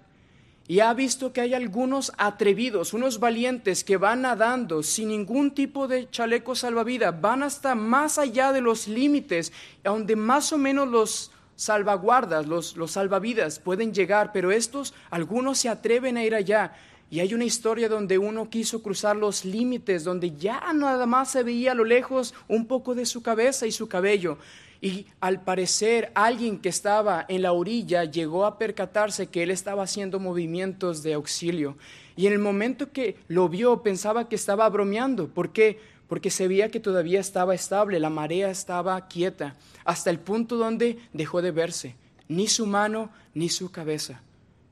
[0.67, 5.89] y ha visto que hay algunos atrevidos, unos valientes que van nadando sin ningún tipo
[5.89, 9.51] de chaleco salvavidas, van hasta más allá de los límites,
[9.83, 15.69] donde más o menos los salvaguardas, los, los salvavidas pueden llegar, pero estos, algunos se
[15.69, 16.73] atreven a ir allá.
[17.11, 21.43] Y hay una historia donde uno quiso cruzar los límites, donde ya nada más se
[21.43, 24.39] veía a lo lejos un poco de su cabeza y su cabello.
[24.81, 29.83] Y al parecer alguien que estaba en la orilla llegó a percatarse que él estaba
[29.83, 31.77] haciendo movimientos de auxilio.
[32.15, 35.27] Y en el momento que lo vio pensaba que estaba bromeando.
[35.27, 35.81] ¿Por qué?
[36.09, 40.99] Porque se veía que todavía estaba estable, la marea estaba quieta, hasta el punto donde
[41.13, 41.95] dejó de verse,
[42.29, 44.23] ni su mano ni su cabeza,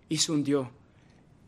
[0.09, 0.70] y se hundió.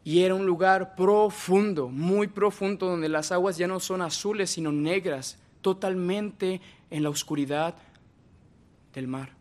[0.04, 4.72] Y era un lugar profundo, muy profundo, donde las aguas ya no son azules, sino
[4.72, 6.60] negras, totalmente
[6.90, 7.74] en la oscuridad
[8.94, 9.38] del mar.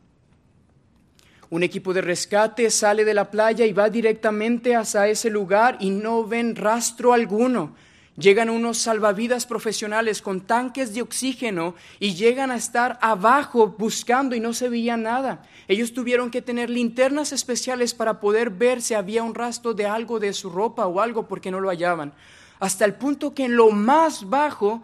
[1.49, 5.89] Un equipo de rescate sale de la playa y va directamente hacia ese lugar y
[5.89, 7.73] no ven rastro alguno.
[8.17, 14.39] Llegan unos salvavidas profesionales con tanques de oxígeno y llegan a estar abajo buscando y
[14.39, 15.43] no se veía nada.
[15.67, 20.19] Ellos tuvieron que tener linternas especiales para poder ver si había un rastro de algo
[20.19, 22.11] de su ropa o algo porque no lo hallaban.
[22.59, 24.81] Hasta el punto que en lo más bajo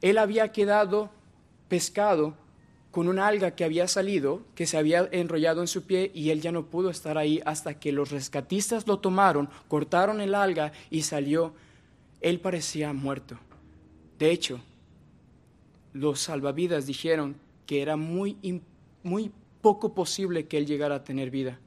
[0.00, 1.10] él había quedado
[1.68, 2.34] pescado
[2.90, 6.40] con una alga que había salido, que se había enrollado en su pie y él
[6.40, 11.02] ya no pudo estar ahí hasta que los rescatistas lo tomaron, cortaron el alga y
[11.02, 11.52] salió.
[12.20, 13.38] Él parecía muerto.
[14.18, 14.60] De hecho,
[15.92, 18.36] los salvavidas dijeron que era muy,
[19.02, 21.58] muy poco posible que él llegara a tener vida.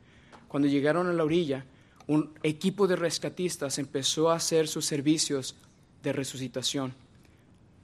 [0.47, 1.65] Cuando llegaron a la orilla,
[2.07, 5.55] un equipo de rescatistas empezó a hacer sus servicios
[6.03, 6.93] de resucitación.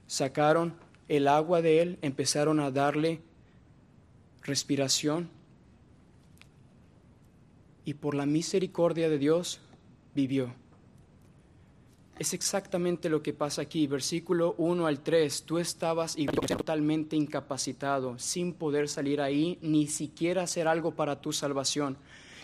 [0.06, 0.74] Sacaron
[1.08, 3.20] el agua de él, empezaron a darle
[4.42, 5.30] respiración
[7.84, 9.60] y por la misericordia de Dios
[10.14, 10.52] vivió.
[12.18, 15.44] Es exactamente lo que pasa aquí, versículo 1 al 3.
[15.44, 16.16] Tú estabas
[16.48, 21.96] totalmente incapacitado, sin poder salir ahí, ni siquiera hacer algo para tu salvación.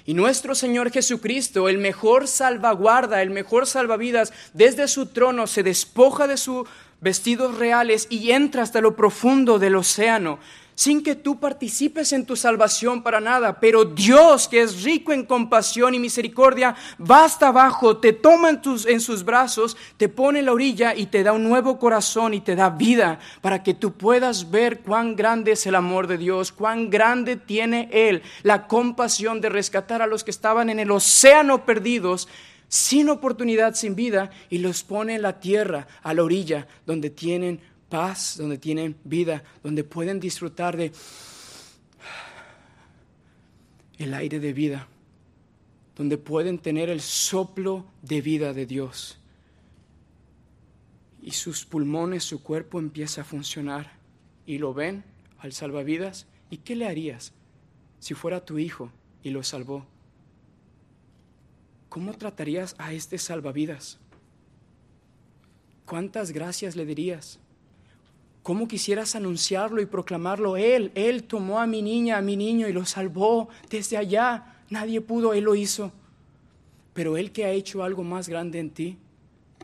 [0.06, 6.28] Y nuestro Señor Jesucristo, el mejor salvaguarda, el mejor salvavidas, desde su trono se despoja
[6.28, 6.68] de sus
[7.00, 10.38] vestidos reales y entra hasta lo profundo del océano
[10.74, 13.60] sin que tú participes en tu salvación para nada.
[13.60, 18.62] Pero Dios, que es rico en compasión y misericordia, va hasta abajo, te toma en,
[18.62, 22.34] tus, en sus brazos, te pone en la orilla y te da un nuevo corazón
[22.34, 26.18] y te da vida para que tú puedas ver cuán grande es el amor de
[26.18, 30.90] Dios, cuán grande tiene Él la compasión de rescatar a los que estaban en el
[30.90, 32.28] océano perdidos
[32.68, 37.60] sin oportunidad, sin vida, y los pone en la tierra, a la orilla, donde tienen
[37.94, 40.90] paz, donde tienen vida, donde pueden disfrutar de
[43.98, 44.88] el aire de vida,
[45.94, 49.16] donde pueden tener el soplo de vida de Dios.
[51.22, 53.92] Y sus pulmones, su cuerpo empieza a funcionar.
[54.44, 55.04] Y lo ven
[55.38, 56.26] al salvavidas.
[56.50, 57.32] ¿Y qué le harías
[58.00, 58.90] si fuera tu hijo
[59.22, 59.86] y lo salvó?
[61.88, 64.00] ¿Cómo tratarías a este salvavidas?
[65.86, 67.38] ¿Cuántas gracias le dirías?
[68.44, 70.58] ¿Cómo quisieras anunciarlo y proclamarlo?
[70.58, 74.58] Él, Él tomó a mi niña, a mi niño y lo salvó desde allá.
[74.68, 75.90] Nadie pudo, Él lo hizo.
[76.92, 78.98] Pero Él que ha hecho algo más grande en ti,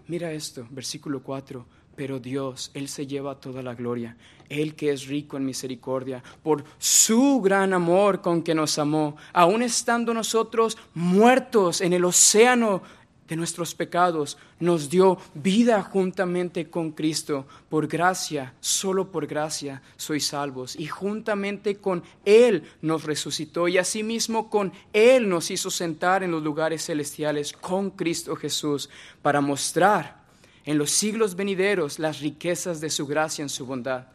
[0.07, 1.66] mira esto, versículo 4.
[1.95, 4.16] Pero Dios, Él se lleva toda la gloria.
[4.49, 9.62] Él que es rico en misericordia, por su gran amor con que nos amó, aun
[9.62, 12.83] estando nosotros muertos en el océano
[13.31, 17.47] de nuestros pecados, nos dio vida juntamente con Cristo.
[17.68, 20.74] Por gracia, solo por gracia, sois salvos.
[20.76, 26.43] Y juntamente con Él nos resucitó y asimismo con Él nos hizo sentar en los
[26.43, 28.91] lugares celestiales con Cristo Jesús
[29.22, 30.24] para mostrar
[30.64, 34.07] en los siglos venideros las riquezas de su gracia en su bondad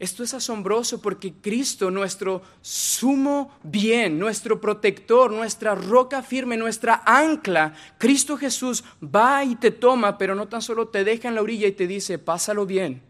[0.00, 7.74] esto es asombroso porque Cristo, nuestro sumo bien, nuestro protector, nuestra roca firme, nuestra ancla,
[7.98, 11.66] Cristo Jesús va y te toma, pero no tan solo te deja en la orilla
[11.66, 13.02] y te dice, pásalo bien.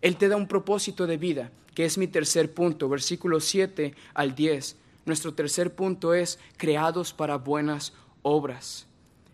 [0.00, 4.34] Él te da un propósito de vida, que es mi tercer punto, versículo 7 al
[4.34, 4.76] 10.
[5.04, 8.86] Nuestro tercer punto es creados para buenas obras.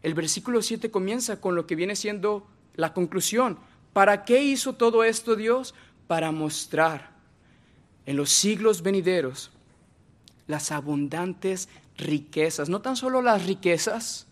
[0.03, 3.59] El versículo 7 comienza con lo que viene siendo la conclusión.
[3.93, 5.75] ¿Para qué hizo todo esto Dios?
[6.11, 7.09] Para mostrar
[8.05, 9.53] en los siglos venideros
[10.49, 14.27] las abundantes riquezas, no tan solo las riquezas,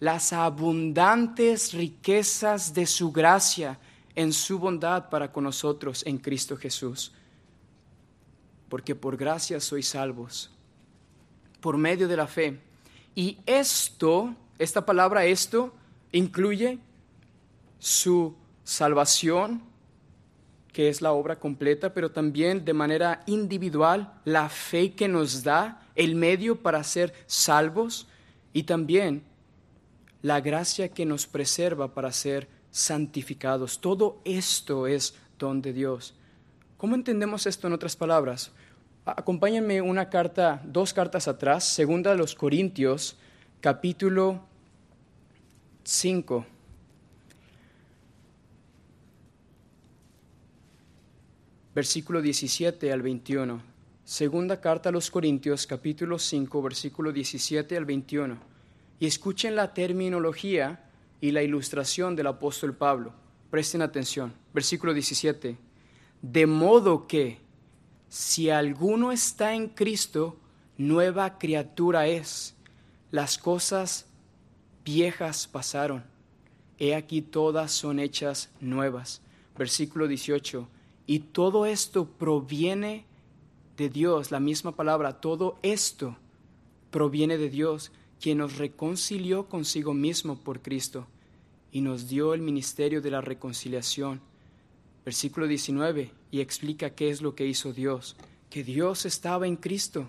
[0.00, 3.78] las abundantes riquezas de su gracia
[4.14, 7.10] en su bondad para con nosotros en Cristo Jesús.
[8.68, 10.50] Porque por gracia sois salvos,
[11.62, 12.60] por medio de la fe.
[13.14, 15.72] Y esto, esta palabra esto,
[16.12, 16.78] incluye
[17.78, 19.72] su salvación,
[20.74, 25.80] que es la obra completa, pero también de manera individual la fe que nos da
[25.94, 28.08] el medio para ser salvos
[28.52, 29.22] y también
[30.20, 33.80] la gracia que nos preserva para ser santificados.
[33.80, 36.14] Todo esto es don de Dios.
[36.76, 38.50] ¿Cómo entendemos esto en otras palabras?
[39.06, 43.16] Acompáñenme una carta, dos cartas atrás, segunda de los Corintios,
[43.60, 44.40] capítulo
[45.84, 46.46] 5.
[51.74, 53.60] Versículo 17 al 21.
[54.04, 58.38] Segunda carta a los Corintios, capítulo 5, versículo 17 al 21.
[59.00, 60.88] Y escuchen la terminología
[61.20, 63.12] y la ilustración del apóstol Pablo.
[63.50, 64.32] Presten atención.
[64.52, 65.56] Versículo 17.
[66.22, 67.38] De modo que,
[68.08, 70.36] si alguno está en Cristo,
[70.78, 72.54] nueva criatura es.
[73.10, 74.06] Las cosas
[74.84, 76.04] viejas pasaron.
[76.78, 79.22] He aquí todas son hechas nuevas.
[79.56, 80.68] Versículo 18
[81.06, 83.04] y todo esto proviene
[83.76, 86.16] de Dios, la misma palabra, todo esto
[86.90, 91.06] proviene de Dios, quien nos reconcilió consigo mismo por Cristo
[91.72, 94.20] y nos dio el ministerio de la reconciliación.
[95.04, 98.16] Versículo 19, y explica qué es lo que hizo Dios,
[98.48, 100.08] que Dios estaba en Cristo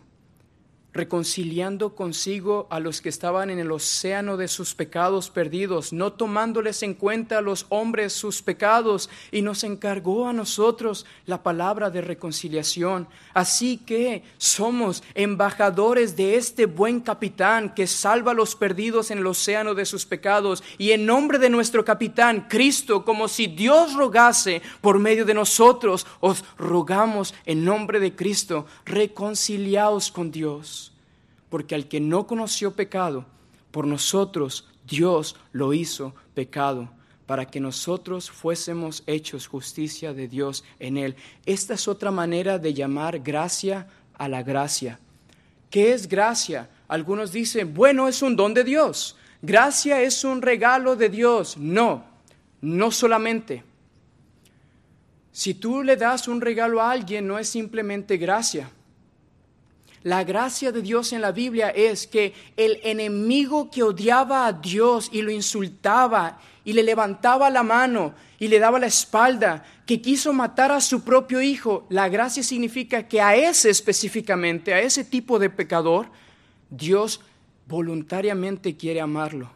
[0.95, 6.81] reconciliando consigo a los que estaban en el océano de sus pecados perdidos, no tomándoles
[6.83, 11.99] en cuenta a los hombres sus pecados, y nos encargó a nosotros la palabra de
[11.99, 13.09] reconciliación.
[13.33, 19.27] Así que somos embajadores de este buen capitán que salva a los perdidos en el
[19.27, 24.61] océano de sus pecados, y en nombre de nuestro capitán, Cristo, como si Dios rogase
[24.79, 30.84] por medio de nosotros, os rogamos en nombre de Cristo, reconciliaos con Dios
[31.49, 33.25] porque al que no conoció pecado,
[33.71, 36.89] por nosotros Dios lo hizo pecado,
[37.25, 41.15] para que nosotros fuésemos hechos justicia de Dios en él.
[41.45, 43.87] Esta es otra manera de llamar gracia
[44.17, 44.99] a la gracia.
[45.69, 46.69] ¿Qué es gracia?
[46.87, 49.17] Algunos dicen, bueno, es un don de Dios.
[49.41, 51.57] Gracia es un regalo de Dios.
[51.57, 52.05] No,
[52.61, 53.63] no solamente.
[55.31, 58.69] Si tú le das un regalo a alguien, no es simplemente gracia.
[60.05, 65.09] La gracia de Dios en la Biblia es que el enemigo que odiaba a Dios
[65.11, 70.31] y lo insultaba y le levantaba la mano y le daba la espalda, que quiso
[70.31, 75.39] matar a su propio hijo, la gracia significa que a ese específicamente, a ese tipo
[75.39, 76.11] de pecador,
[76.69, 77.21] Dios
[77.67, 79.49] voluntariamente quiere amarlo.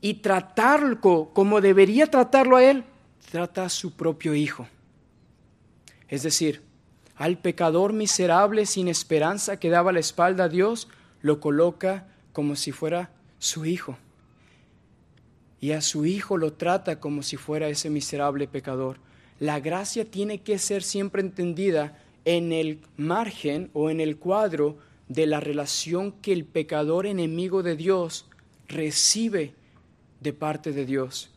[0.00, 2.84] Y tratarlo como debería tratarlo a él,
[3.28, 4.68] trata a su propio hijo.
[6.06, 6.67] Es decir,
[7.18, 10.86] al pecador miserable sin esperanza que daba la espalda a Dios,
[11.20, 13.10] lo coloca como si fuera
[13.40, 13.98] su hijo.
[15.60, 18.98] Y a su hijo lo trata como si fuera ese miserable pecador.
[19.40, 25.26] La gracia tiene que ser siempre entendida en el margen o en el cuadro de
[25.26, 28.28] la relación que el pecador enemigo de Dios
[28.68, 29.54] recibe
[30.20, 31.32] de parte de Dios.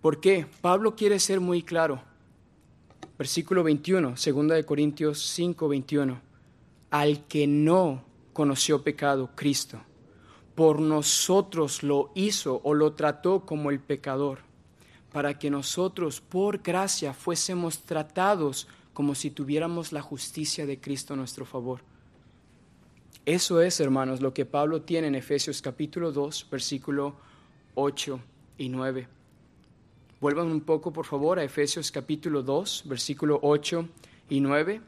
[0.00, 0.46] ¿Por qué?
[0.60, 2.13] Pablo quiere ser muy claro
[3.18, 6.20] versículo 21, segunda de Corintios 5, 21.
[6.90, 9.80] Al que no conoció pecado, Cristo,
[10.54, 14.40] por nosotros lo hizo o lo trató como el pecador,
[15.12, 21.16] para que nosotros por gracia fuésemos tratados como si tuviéramos la justicia de Cristo a
[21.16, 21.80] nuestro favor.
[23.26, 27.16] Eso es, hermanos, lo que Pablo tiene en Efesios capítulo 2, versículo
[27.74, 28.20] 8
[28.58, 29.08] y 9.
[30.24, 33.86] Vuelvan un poco, por favor, a Efesios capítulo 2, versículo 8
[34.30, 34.80] y 9.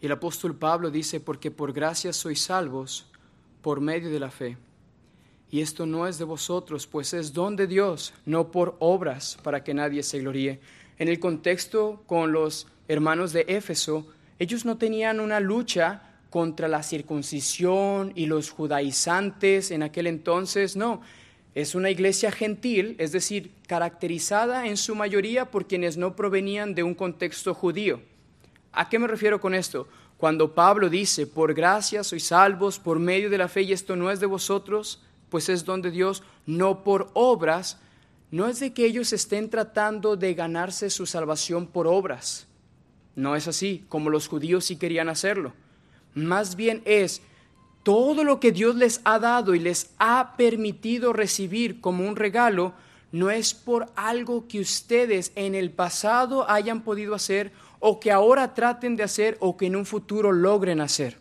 [0.00, 3.10] Y el apóstol Pablo dice, porque por gracia sois salvos
[3.60, 4.56] por medio de la fe.
[5.50, 9.62] Y esto no es de vosotros, pues es don de Dios, no por obras, para
[9.62, 10.60] que nadie se gloríe.
[10.98, 14.06] En el contexto con los hermanos de Éfeso,
[14.38, 21.02] ellos no tenían una lucha contra la circuncisión y los judaizantes en aquel entonces, no,
[21.54, 26.82] es una iglesia gentil, es decir, caracterizada en su mayoría por quienes no provenían de
[26.82, 28.00] un contexto judío.
[28.72, 29.88] ¿A qué me refiero con esto?
[30.18, 34.10] Cuando Pablo dice, por gracia sois salvos por medio de la fe y esto no
[34.10, 37.78] es de vosotros, pues es don de Dios, no por obras,
[38.30, 42.46] no es de que ellos estén tratando de ganarse su salvación por obras.
[43.14, 45.54] No es así, como los judíos sí querían hacerlo.
[46.14, 47.22] Más bien es
[47.82, 52.74] todo lo que Dios les ha dado y les ha permitido recibir como un regalo,
[53.12, 58.54] no es por algo que ustedes en el pasado hayan podido hacer o que ahora
[58.54, 61.18] traten de hacer o que en un futuro logren hacer.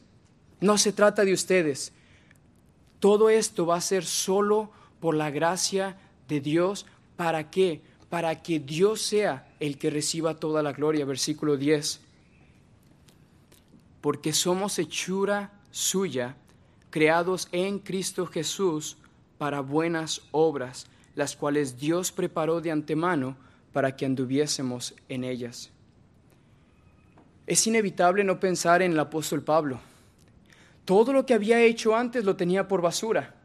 [0.59, 1.93] No se trata de ustedes.
[2.99, 5.97] Todo esto va a ser solo por la gracia
[6.27, 6.85] de Dios.
[7.15, 7.81] ¿Para qué?
[8.09, 11.05] Para que Dios sea el que reciba toda la gloria.
[11.05, 12.01] Versículo 10.
[14.01, 16.35] Porque somos hechura suya
[16.89, 18.97] creados en Cristo Jesús
[19.37, 23.37] para buenas obras, las cuales Dios preparó de antemano
[23.73, 25.71] para que anduviésemos en ellas.
[27.45, 29.79] Es inevitable no pensar en el apóstol Pablo.
[30.85, 33.35] Todo lo que había hecho antes lo tenía por basura.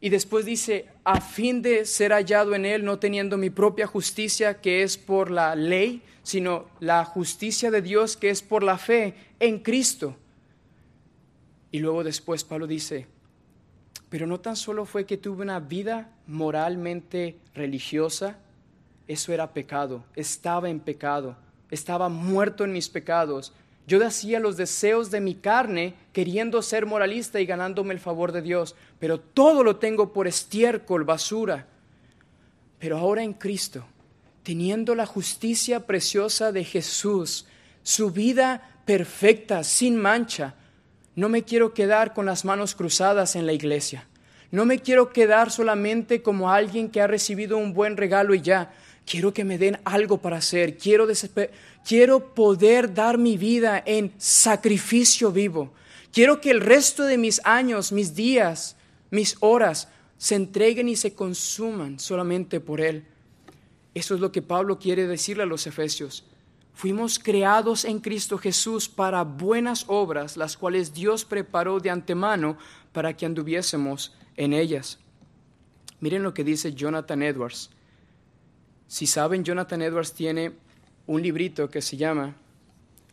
[0.00, 4.60] Y después dice, a fin de ser hallado en él, no teniendo mi propia justicia
[4.60, 9.14] que es por la ley, sino la justicia de Dios que es por la fe
[9.40, 10.16] en Cristo
[11.70, 13.06] y luego después Pablo dice,
[14.08, 18.38] pero no tan solo fue que tuve una vida moralmente religiosa,
[19.08, 21.36] eso era pecado, estaba en pecado,
[21.70, 23.52] estaba muerto en mis pecados.
[23.86, 28.42] Yo hacía los deseos de mi carne queriendo ser moralista y ganándome el favor de
[28.42, 31.66] Dios, pero todo lo tengo por estiércol, basura.
[32.78, 33.84] Pero ahora en Cristo,
[34.42, 37.46] teniendo la justicia preciosa de Jesús,
[37.82, 40.54] su vida perfecta, sin mancha,
[41.16, 44.06] no me quiero quedar con las manos cruzadas en la iglesia.
[44.50, 48.72] No me quiero quedar solamente como alguien que ha recibido un buen regalo y ya.
[49.06, 51.06] quiero que me den algo para hacer, quiero,
[51.86, 55.72] quiero poder dar mi vida en sacrificio vivo.
[56.12, 58.76] Quiero que el resto de mis años, mis días,
[59.10, 59.88] mis horas
[60.18, 63.04] se entreguen y se consuman solamente por Él.
[63.94, 66.24] Eso es lo que Pablo quiere decirle a los efesios.
[66.76, 72.58] Fuimos creados en Cristo Jesús para buenas obras, las cuales Dios preparó de antemano
[72.92, 74.98] para que anduviésemos en ellas.
[76.00, 77.70] Miren lo que dice Jonathan Edwards.
[78.88, 80.52] Si saben, Jonathan Edwards tiene
[81.06, 82.36] un librito que se llama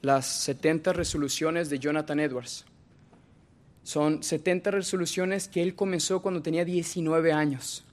[0.01, 2.65] Las 70 resoluciones de Jonathan Edwards.
[3.83, 7.85] Son 70 resoluciones que él comenzó cuando tenía 19 años.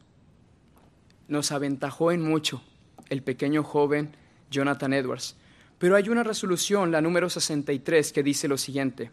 [1.29, 2.61] Nos aventajó en mucho
[3.09, 4.17] el pequeño joven
[4.51, 5.37] Jonathan Edwards.
[5.81, 9.11] Pero hay una resolución, la número 63, que dice lo siguiente.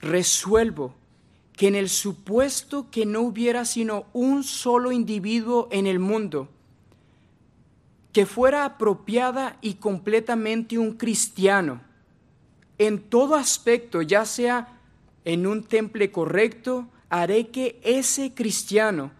[0.00, 0.94] Resuelvo
[1.52, 6.48] que en el supuesto que no hubiera sino un solo individuo en el mundo,
[8.14, 11.82] que fuera apropiada y completamente un cristiano,
[12.78, 14.80] en todo aspecto, ya sea
[15.26, 19.10] en un temple correcto, haré que ese cristiano,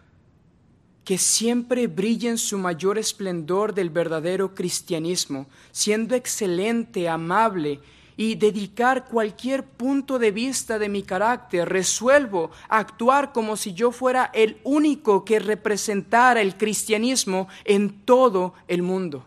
[1.10, 7.80] que siempre brille en su mayor esplendor del verdadero cristianismo, siendo excelente, amable,
[8.16, 14.30] y dedicar cualquier punto de vista de mi carácter, resuelvo actuar como si yo fuera
[14.32, 19.26] el único que representara el cristianismo en todo el mundo.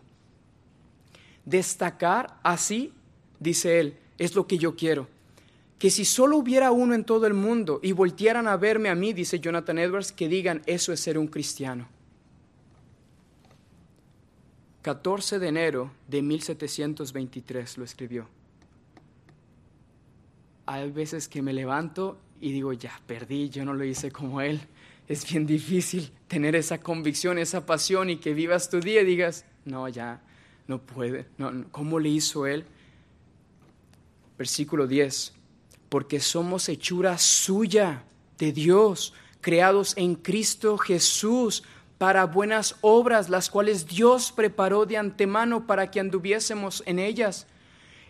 [1.43, 2.93] Destacar así,
[3.41, 5.09] dice él, es lo que yo quiero.
[5.83, 9.11] Que si solo hubiera uno en todo el mundo y voltearan a verme a mí,
[9.11, 11.89] dice Jonathan Edwards, que digan, eso es ser un cristiano.
[14.83, 18.29] 14 de enero de 1723 lo escribió
[20.65, 24.61] hay veces que me levanto y digo, ya, perdí, yo no lo hice como Él.
[25.07, 29.45] Es bien difícil tener esa convicción, esa pasión y que vivas tu día y digas,
[29.65, 30.21] no, ya,
[30.67, 31.25] no puede.
[31.71, 32.65] ¿Cómo le hizo Él?
[34.37, 35.33] Versículo 10,
[35.93, 38.03] porque somos hechura suya
[38.39, 41.61] de Dios, creados en Cristo Jesús
[41.99, 47.45] para buenas obras, las cuales Dios preparó de antemano para que anduviésemos en ellas.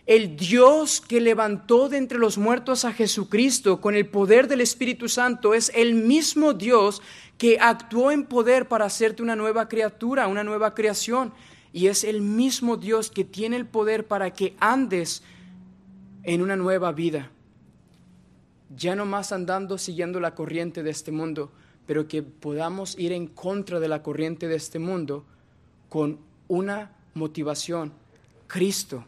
[0.06, 5.10] El Dios que levantó de entre los muertos a Jesucristo con el poder del Espíritu
[5.10, 7.02] Santo es el mismo Dios
[7.36, 11.34] que actuó en poder para hacerte una nueva criatura, una nueva creación.
[11.70, 15.22] Y es el mismo Dios que tiene el poder para que andes
[16.22, 17.30] en una nueva vida.
[18.70, 21.52] Ya no más andando siguiendo la corriente de este mundo,
[21.86, 25.24] pero que podamos ir en contra de la corriente de este mundo
[25.88, 27.92] con una motivación,
[28.46, 29.04] Cristo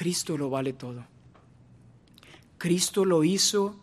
[0.00, 1.04] Cristo lo vale todo.
[2.56, 3.76] Cristo lo hizo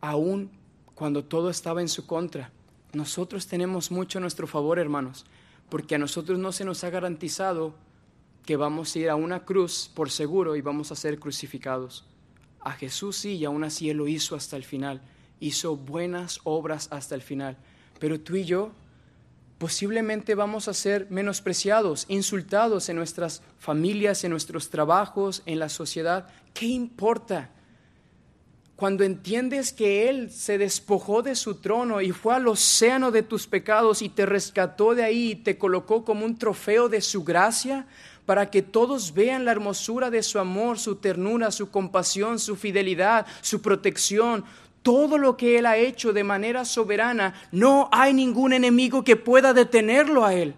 [0.00, 0.50] aún
[0.94, 2.50] cuando todo estaba en su contra.
[2.94, 5.26] Nosotros tenemos mucho a nuestro favor, hermanos,
[5.68, 7.74] porque a nosotros no se nos ha garantizado
[8.46, 12.06] que vamos a ir a una cruz por seguro y vamos a ser crucificados.
[12.60, 15.00] A Jesús sí, y aún así Él lo hizo hasta el final.
[15.40, 17.56] Hizo buenas obras hasta el final.
[17.98, 18.72] Pero tú y yo
[19.58, 26.28] posiblemente vamos a ser menospreciados, insultados en nuestras familias, en nuestros trabajos, en la sociedad.
[26.54, 27.50] ¿Qué importa?
[28.76, 33.48] Cuando entiendes que Él se despojó de su trono y fue al océano de tus
[33.48, 37.88] pecados y te rescató de ahí y te colocó como un trofeo de su gracia,
[38.28, 43.24] para que todos vean la hermosura de su amor, su ternura, su compasión, su fidelidad,
[43.40, 44.44] su protección,
[44.82, 49.54] todo lo que Él ha hecho de manera soberana, no hay ningún enemigo que pueda
[49.54, 50.52] detenerlo a Él.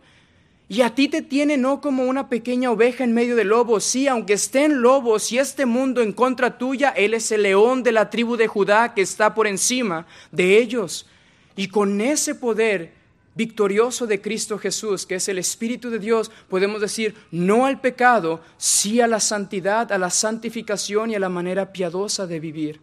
[0.68, 3.84] Y a ti te tiene no como una pequeña oveja en medio de lobos.
[3.84, 7.92] Sí, aunque estén lobos y este mundo en contra tuya, Él es el león de
[7.92, 11.06] la tribu de Judá que está por encima de ellos.
[11.54, 12.99] Y con ese poder
[13.35, 18.41] victorioso de Cristo Jesús, que es el Espíritu de Dios, podemos decir no al pecado,
[18.57, 22.81] sí a la santidad, a la santificación y a la manera piadosa de vivir.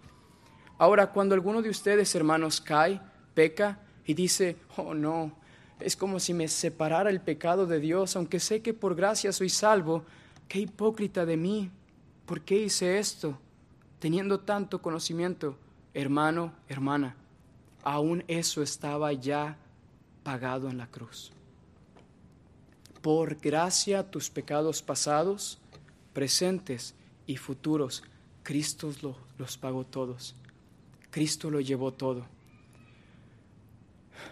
[0.77, 3.01] Ahora, cuando alguno de ustedes, hermanos, cae,
[3.33, 5.31] peca y dice, oh no,
[5.79, 9.49] es como si me separara el pecado de Dios, aunque sé que por gracia soy
[9.49, 10.05] salvo,
[10.47, 11.69] qué hipócrita de mí,
[12.25, 13.37] ¿por qué hice esto?
[13.99, 15.57] Teniendo tanto conocimiento,
[15.93, 17.15] hermano, hermana,
[17.83, 19.57] aún eso estaba ya
[20.27, 21.31] pagado en la cruz.
[23.01, 25.57] Por gracia tus pecados pasados,
[26.11, 28.03] presentes y futuros,
[28.43, 28.93] Cristo
[29.37, 30.35] los pagó todos.
[31.11, 32.25] Cristo lo llevó todo.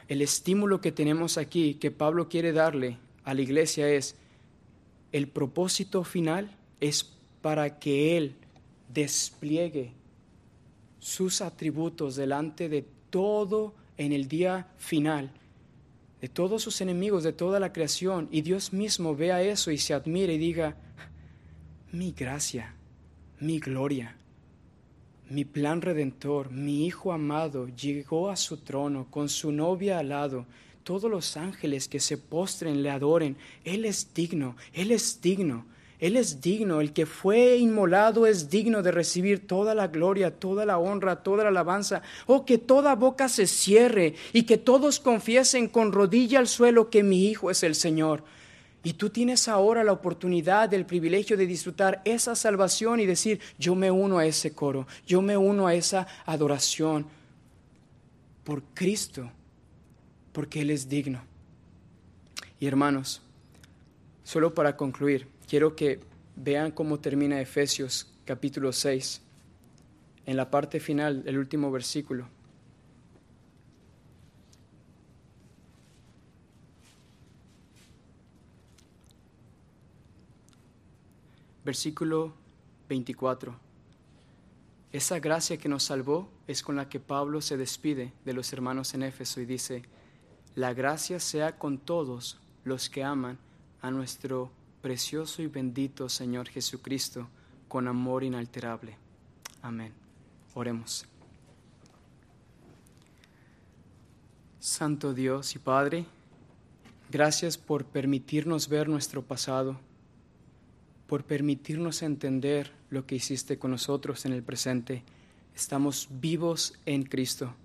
[0.09, 4.17] El estímulo que tenemos aquí, que Pablo quiere darle a la iglesia es,
[5.13, 7.09] el propósito final es
[7.41, 8.35] para que Él
[8.93, 9.93] despliegue
[10.99, 15.31] sus atributos delante de todo en el día final,
[16.25, 19.93] de todos sus enemigos, de toda la creación, y Dios mismo vea eso y se
[19.93, 20.75] admire y diga,
[21.91, 22.73] mi gracia,
[23.39, 24.15] mi gloria,
[25.29, 30.47] mi plan redentor, mi Hijo amado, llegó a su trono con su novia al lado,
[30.83, 35.67] todos los ángeles que se postren le adoren, Él es digno, Él es digno.
[35.99, 40.65] Él es digno, el que fue inmolado es digno de recibir toda la gloria, toda
[40.65, 42.01] la honra, toda la alabanza.
[42.27, 47.03] Oh, que toda boca se cierre y que todos confiesen con rodilla al suelo que
[47.03, 48.23] mi Hijo es el Señor.
[48.83, 53.73] Y tú tienes ahora la oportunidad, el privilegio de disfrutar esa salvación y decir, yo
[53.73, 57.07] me uno a ese coro, yo me uno a esa adoración
[58.43, 59.31] por Cristo,
[60.33, 61.23] porque Él es digno.
[62.59, 63.23] Y hermanos,
[64.23, 65.99] solo para concluir, quiero que
[66.35, 69.21] vean cómo termina Efesios capítulo 6,
[70.25, 72.27] en la parte final, el último versículo.
[81.63, 82.33] Versículo
[82.89, 83.55] 24.
[84.91, 88.93] Esa gracia que nos salvó es con la que Pablo se despide de los hermanos
[88.93, 89.83] en Éfeso y dice,
[90.55, 93.37] la gracia sea con todos los que aman
[93.81, 94.51] a nuestro
[94.85, 97.27] precioso y bendito Señor Jesucristo,
[97.67, 98.95] con amor inalterable.
[99.63, 99.91] Amén.
[100.53, 101.07] Oremos.
[104.59, 106.05] Santo Dios y Padre,
[107.09, 109.79] gracias por permitirnos ver nuestro pasado,
[111.07, 115.01] por permitirnos entender lo que hiciste con nosotros en el presente.
[115.55, 117.55] Estamos vivos en Cristo.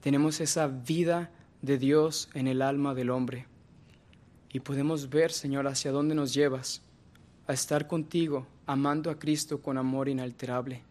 [0.00, 1.30] Tenemos esa vida
[1.60, 3.46] de Dios en el alma del hombre
[4.56, 6.80] y podemos ver, Señor, hacia dónde nos llevas,
[7.46, 10.82] a estar contigo, amando a Cristo con amor inalterable.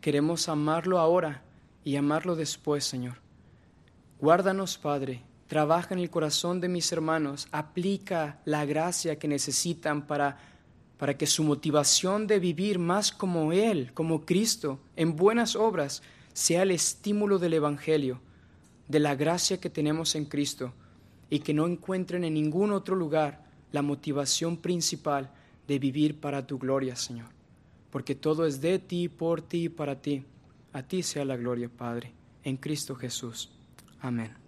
[0.00, 1.44] Queremos amarlo ahora
[1.84, 3.18] y amarlo después, Señor.
[4.18, 10.38] Guárdanos, Padre, trabaja en el corazón de mis hermanos, aplica la gracia que necesitan para,
[10.98, 16.02] para que su motivación de vivir más como Él, como Cristo, en buenas obras,
[16.32, 18.20] sea el estímulo del Evangelio,
[18.88, 20.72] de la gracia que tenemos en Cristo
[21.32, 25.30] y que no encuentren en ningún otro lugar la motivación principal
[25.66, 27.30] de vivir para tu gloria, Señor.
[27.90, 30.26] Porque todo es de ti, por ti y para ti.
[30.74, 32.12] A ti sea la gloria, Padre,
[32.44, 33.50] en Cristo Jesús.
[34.02, 34.41] Amén.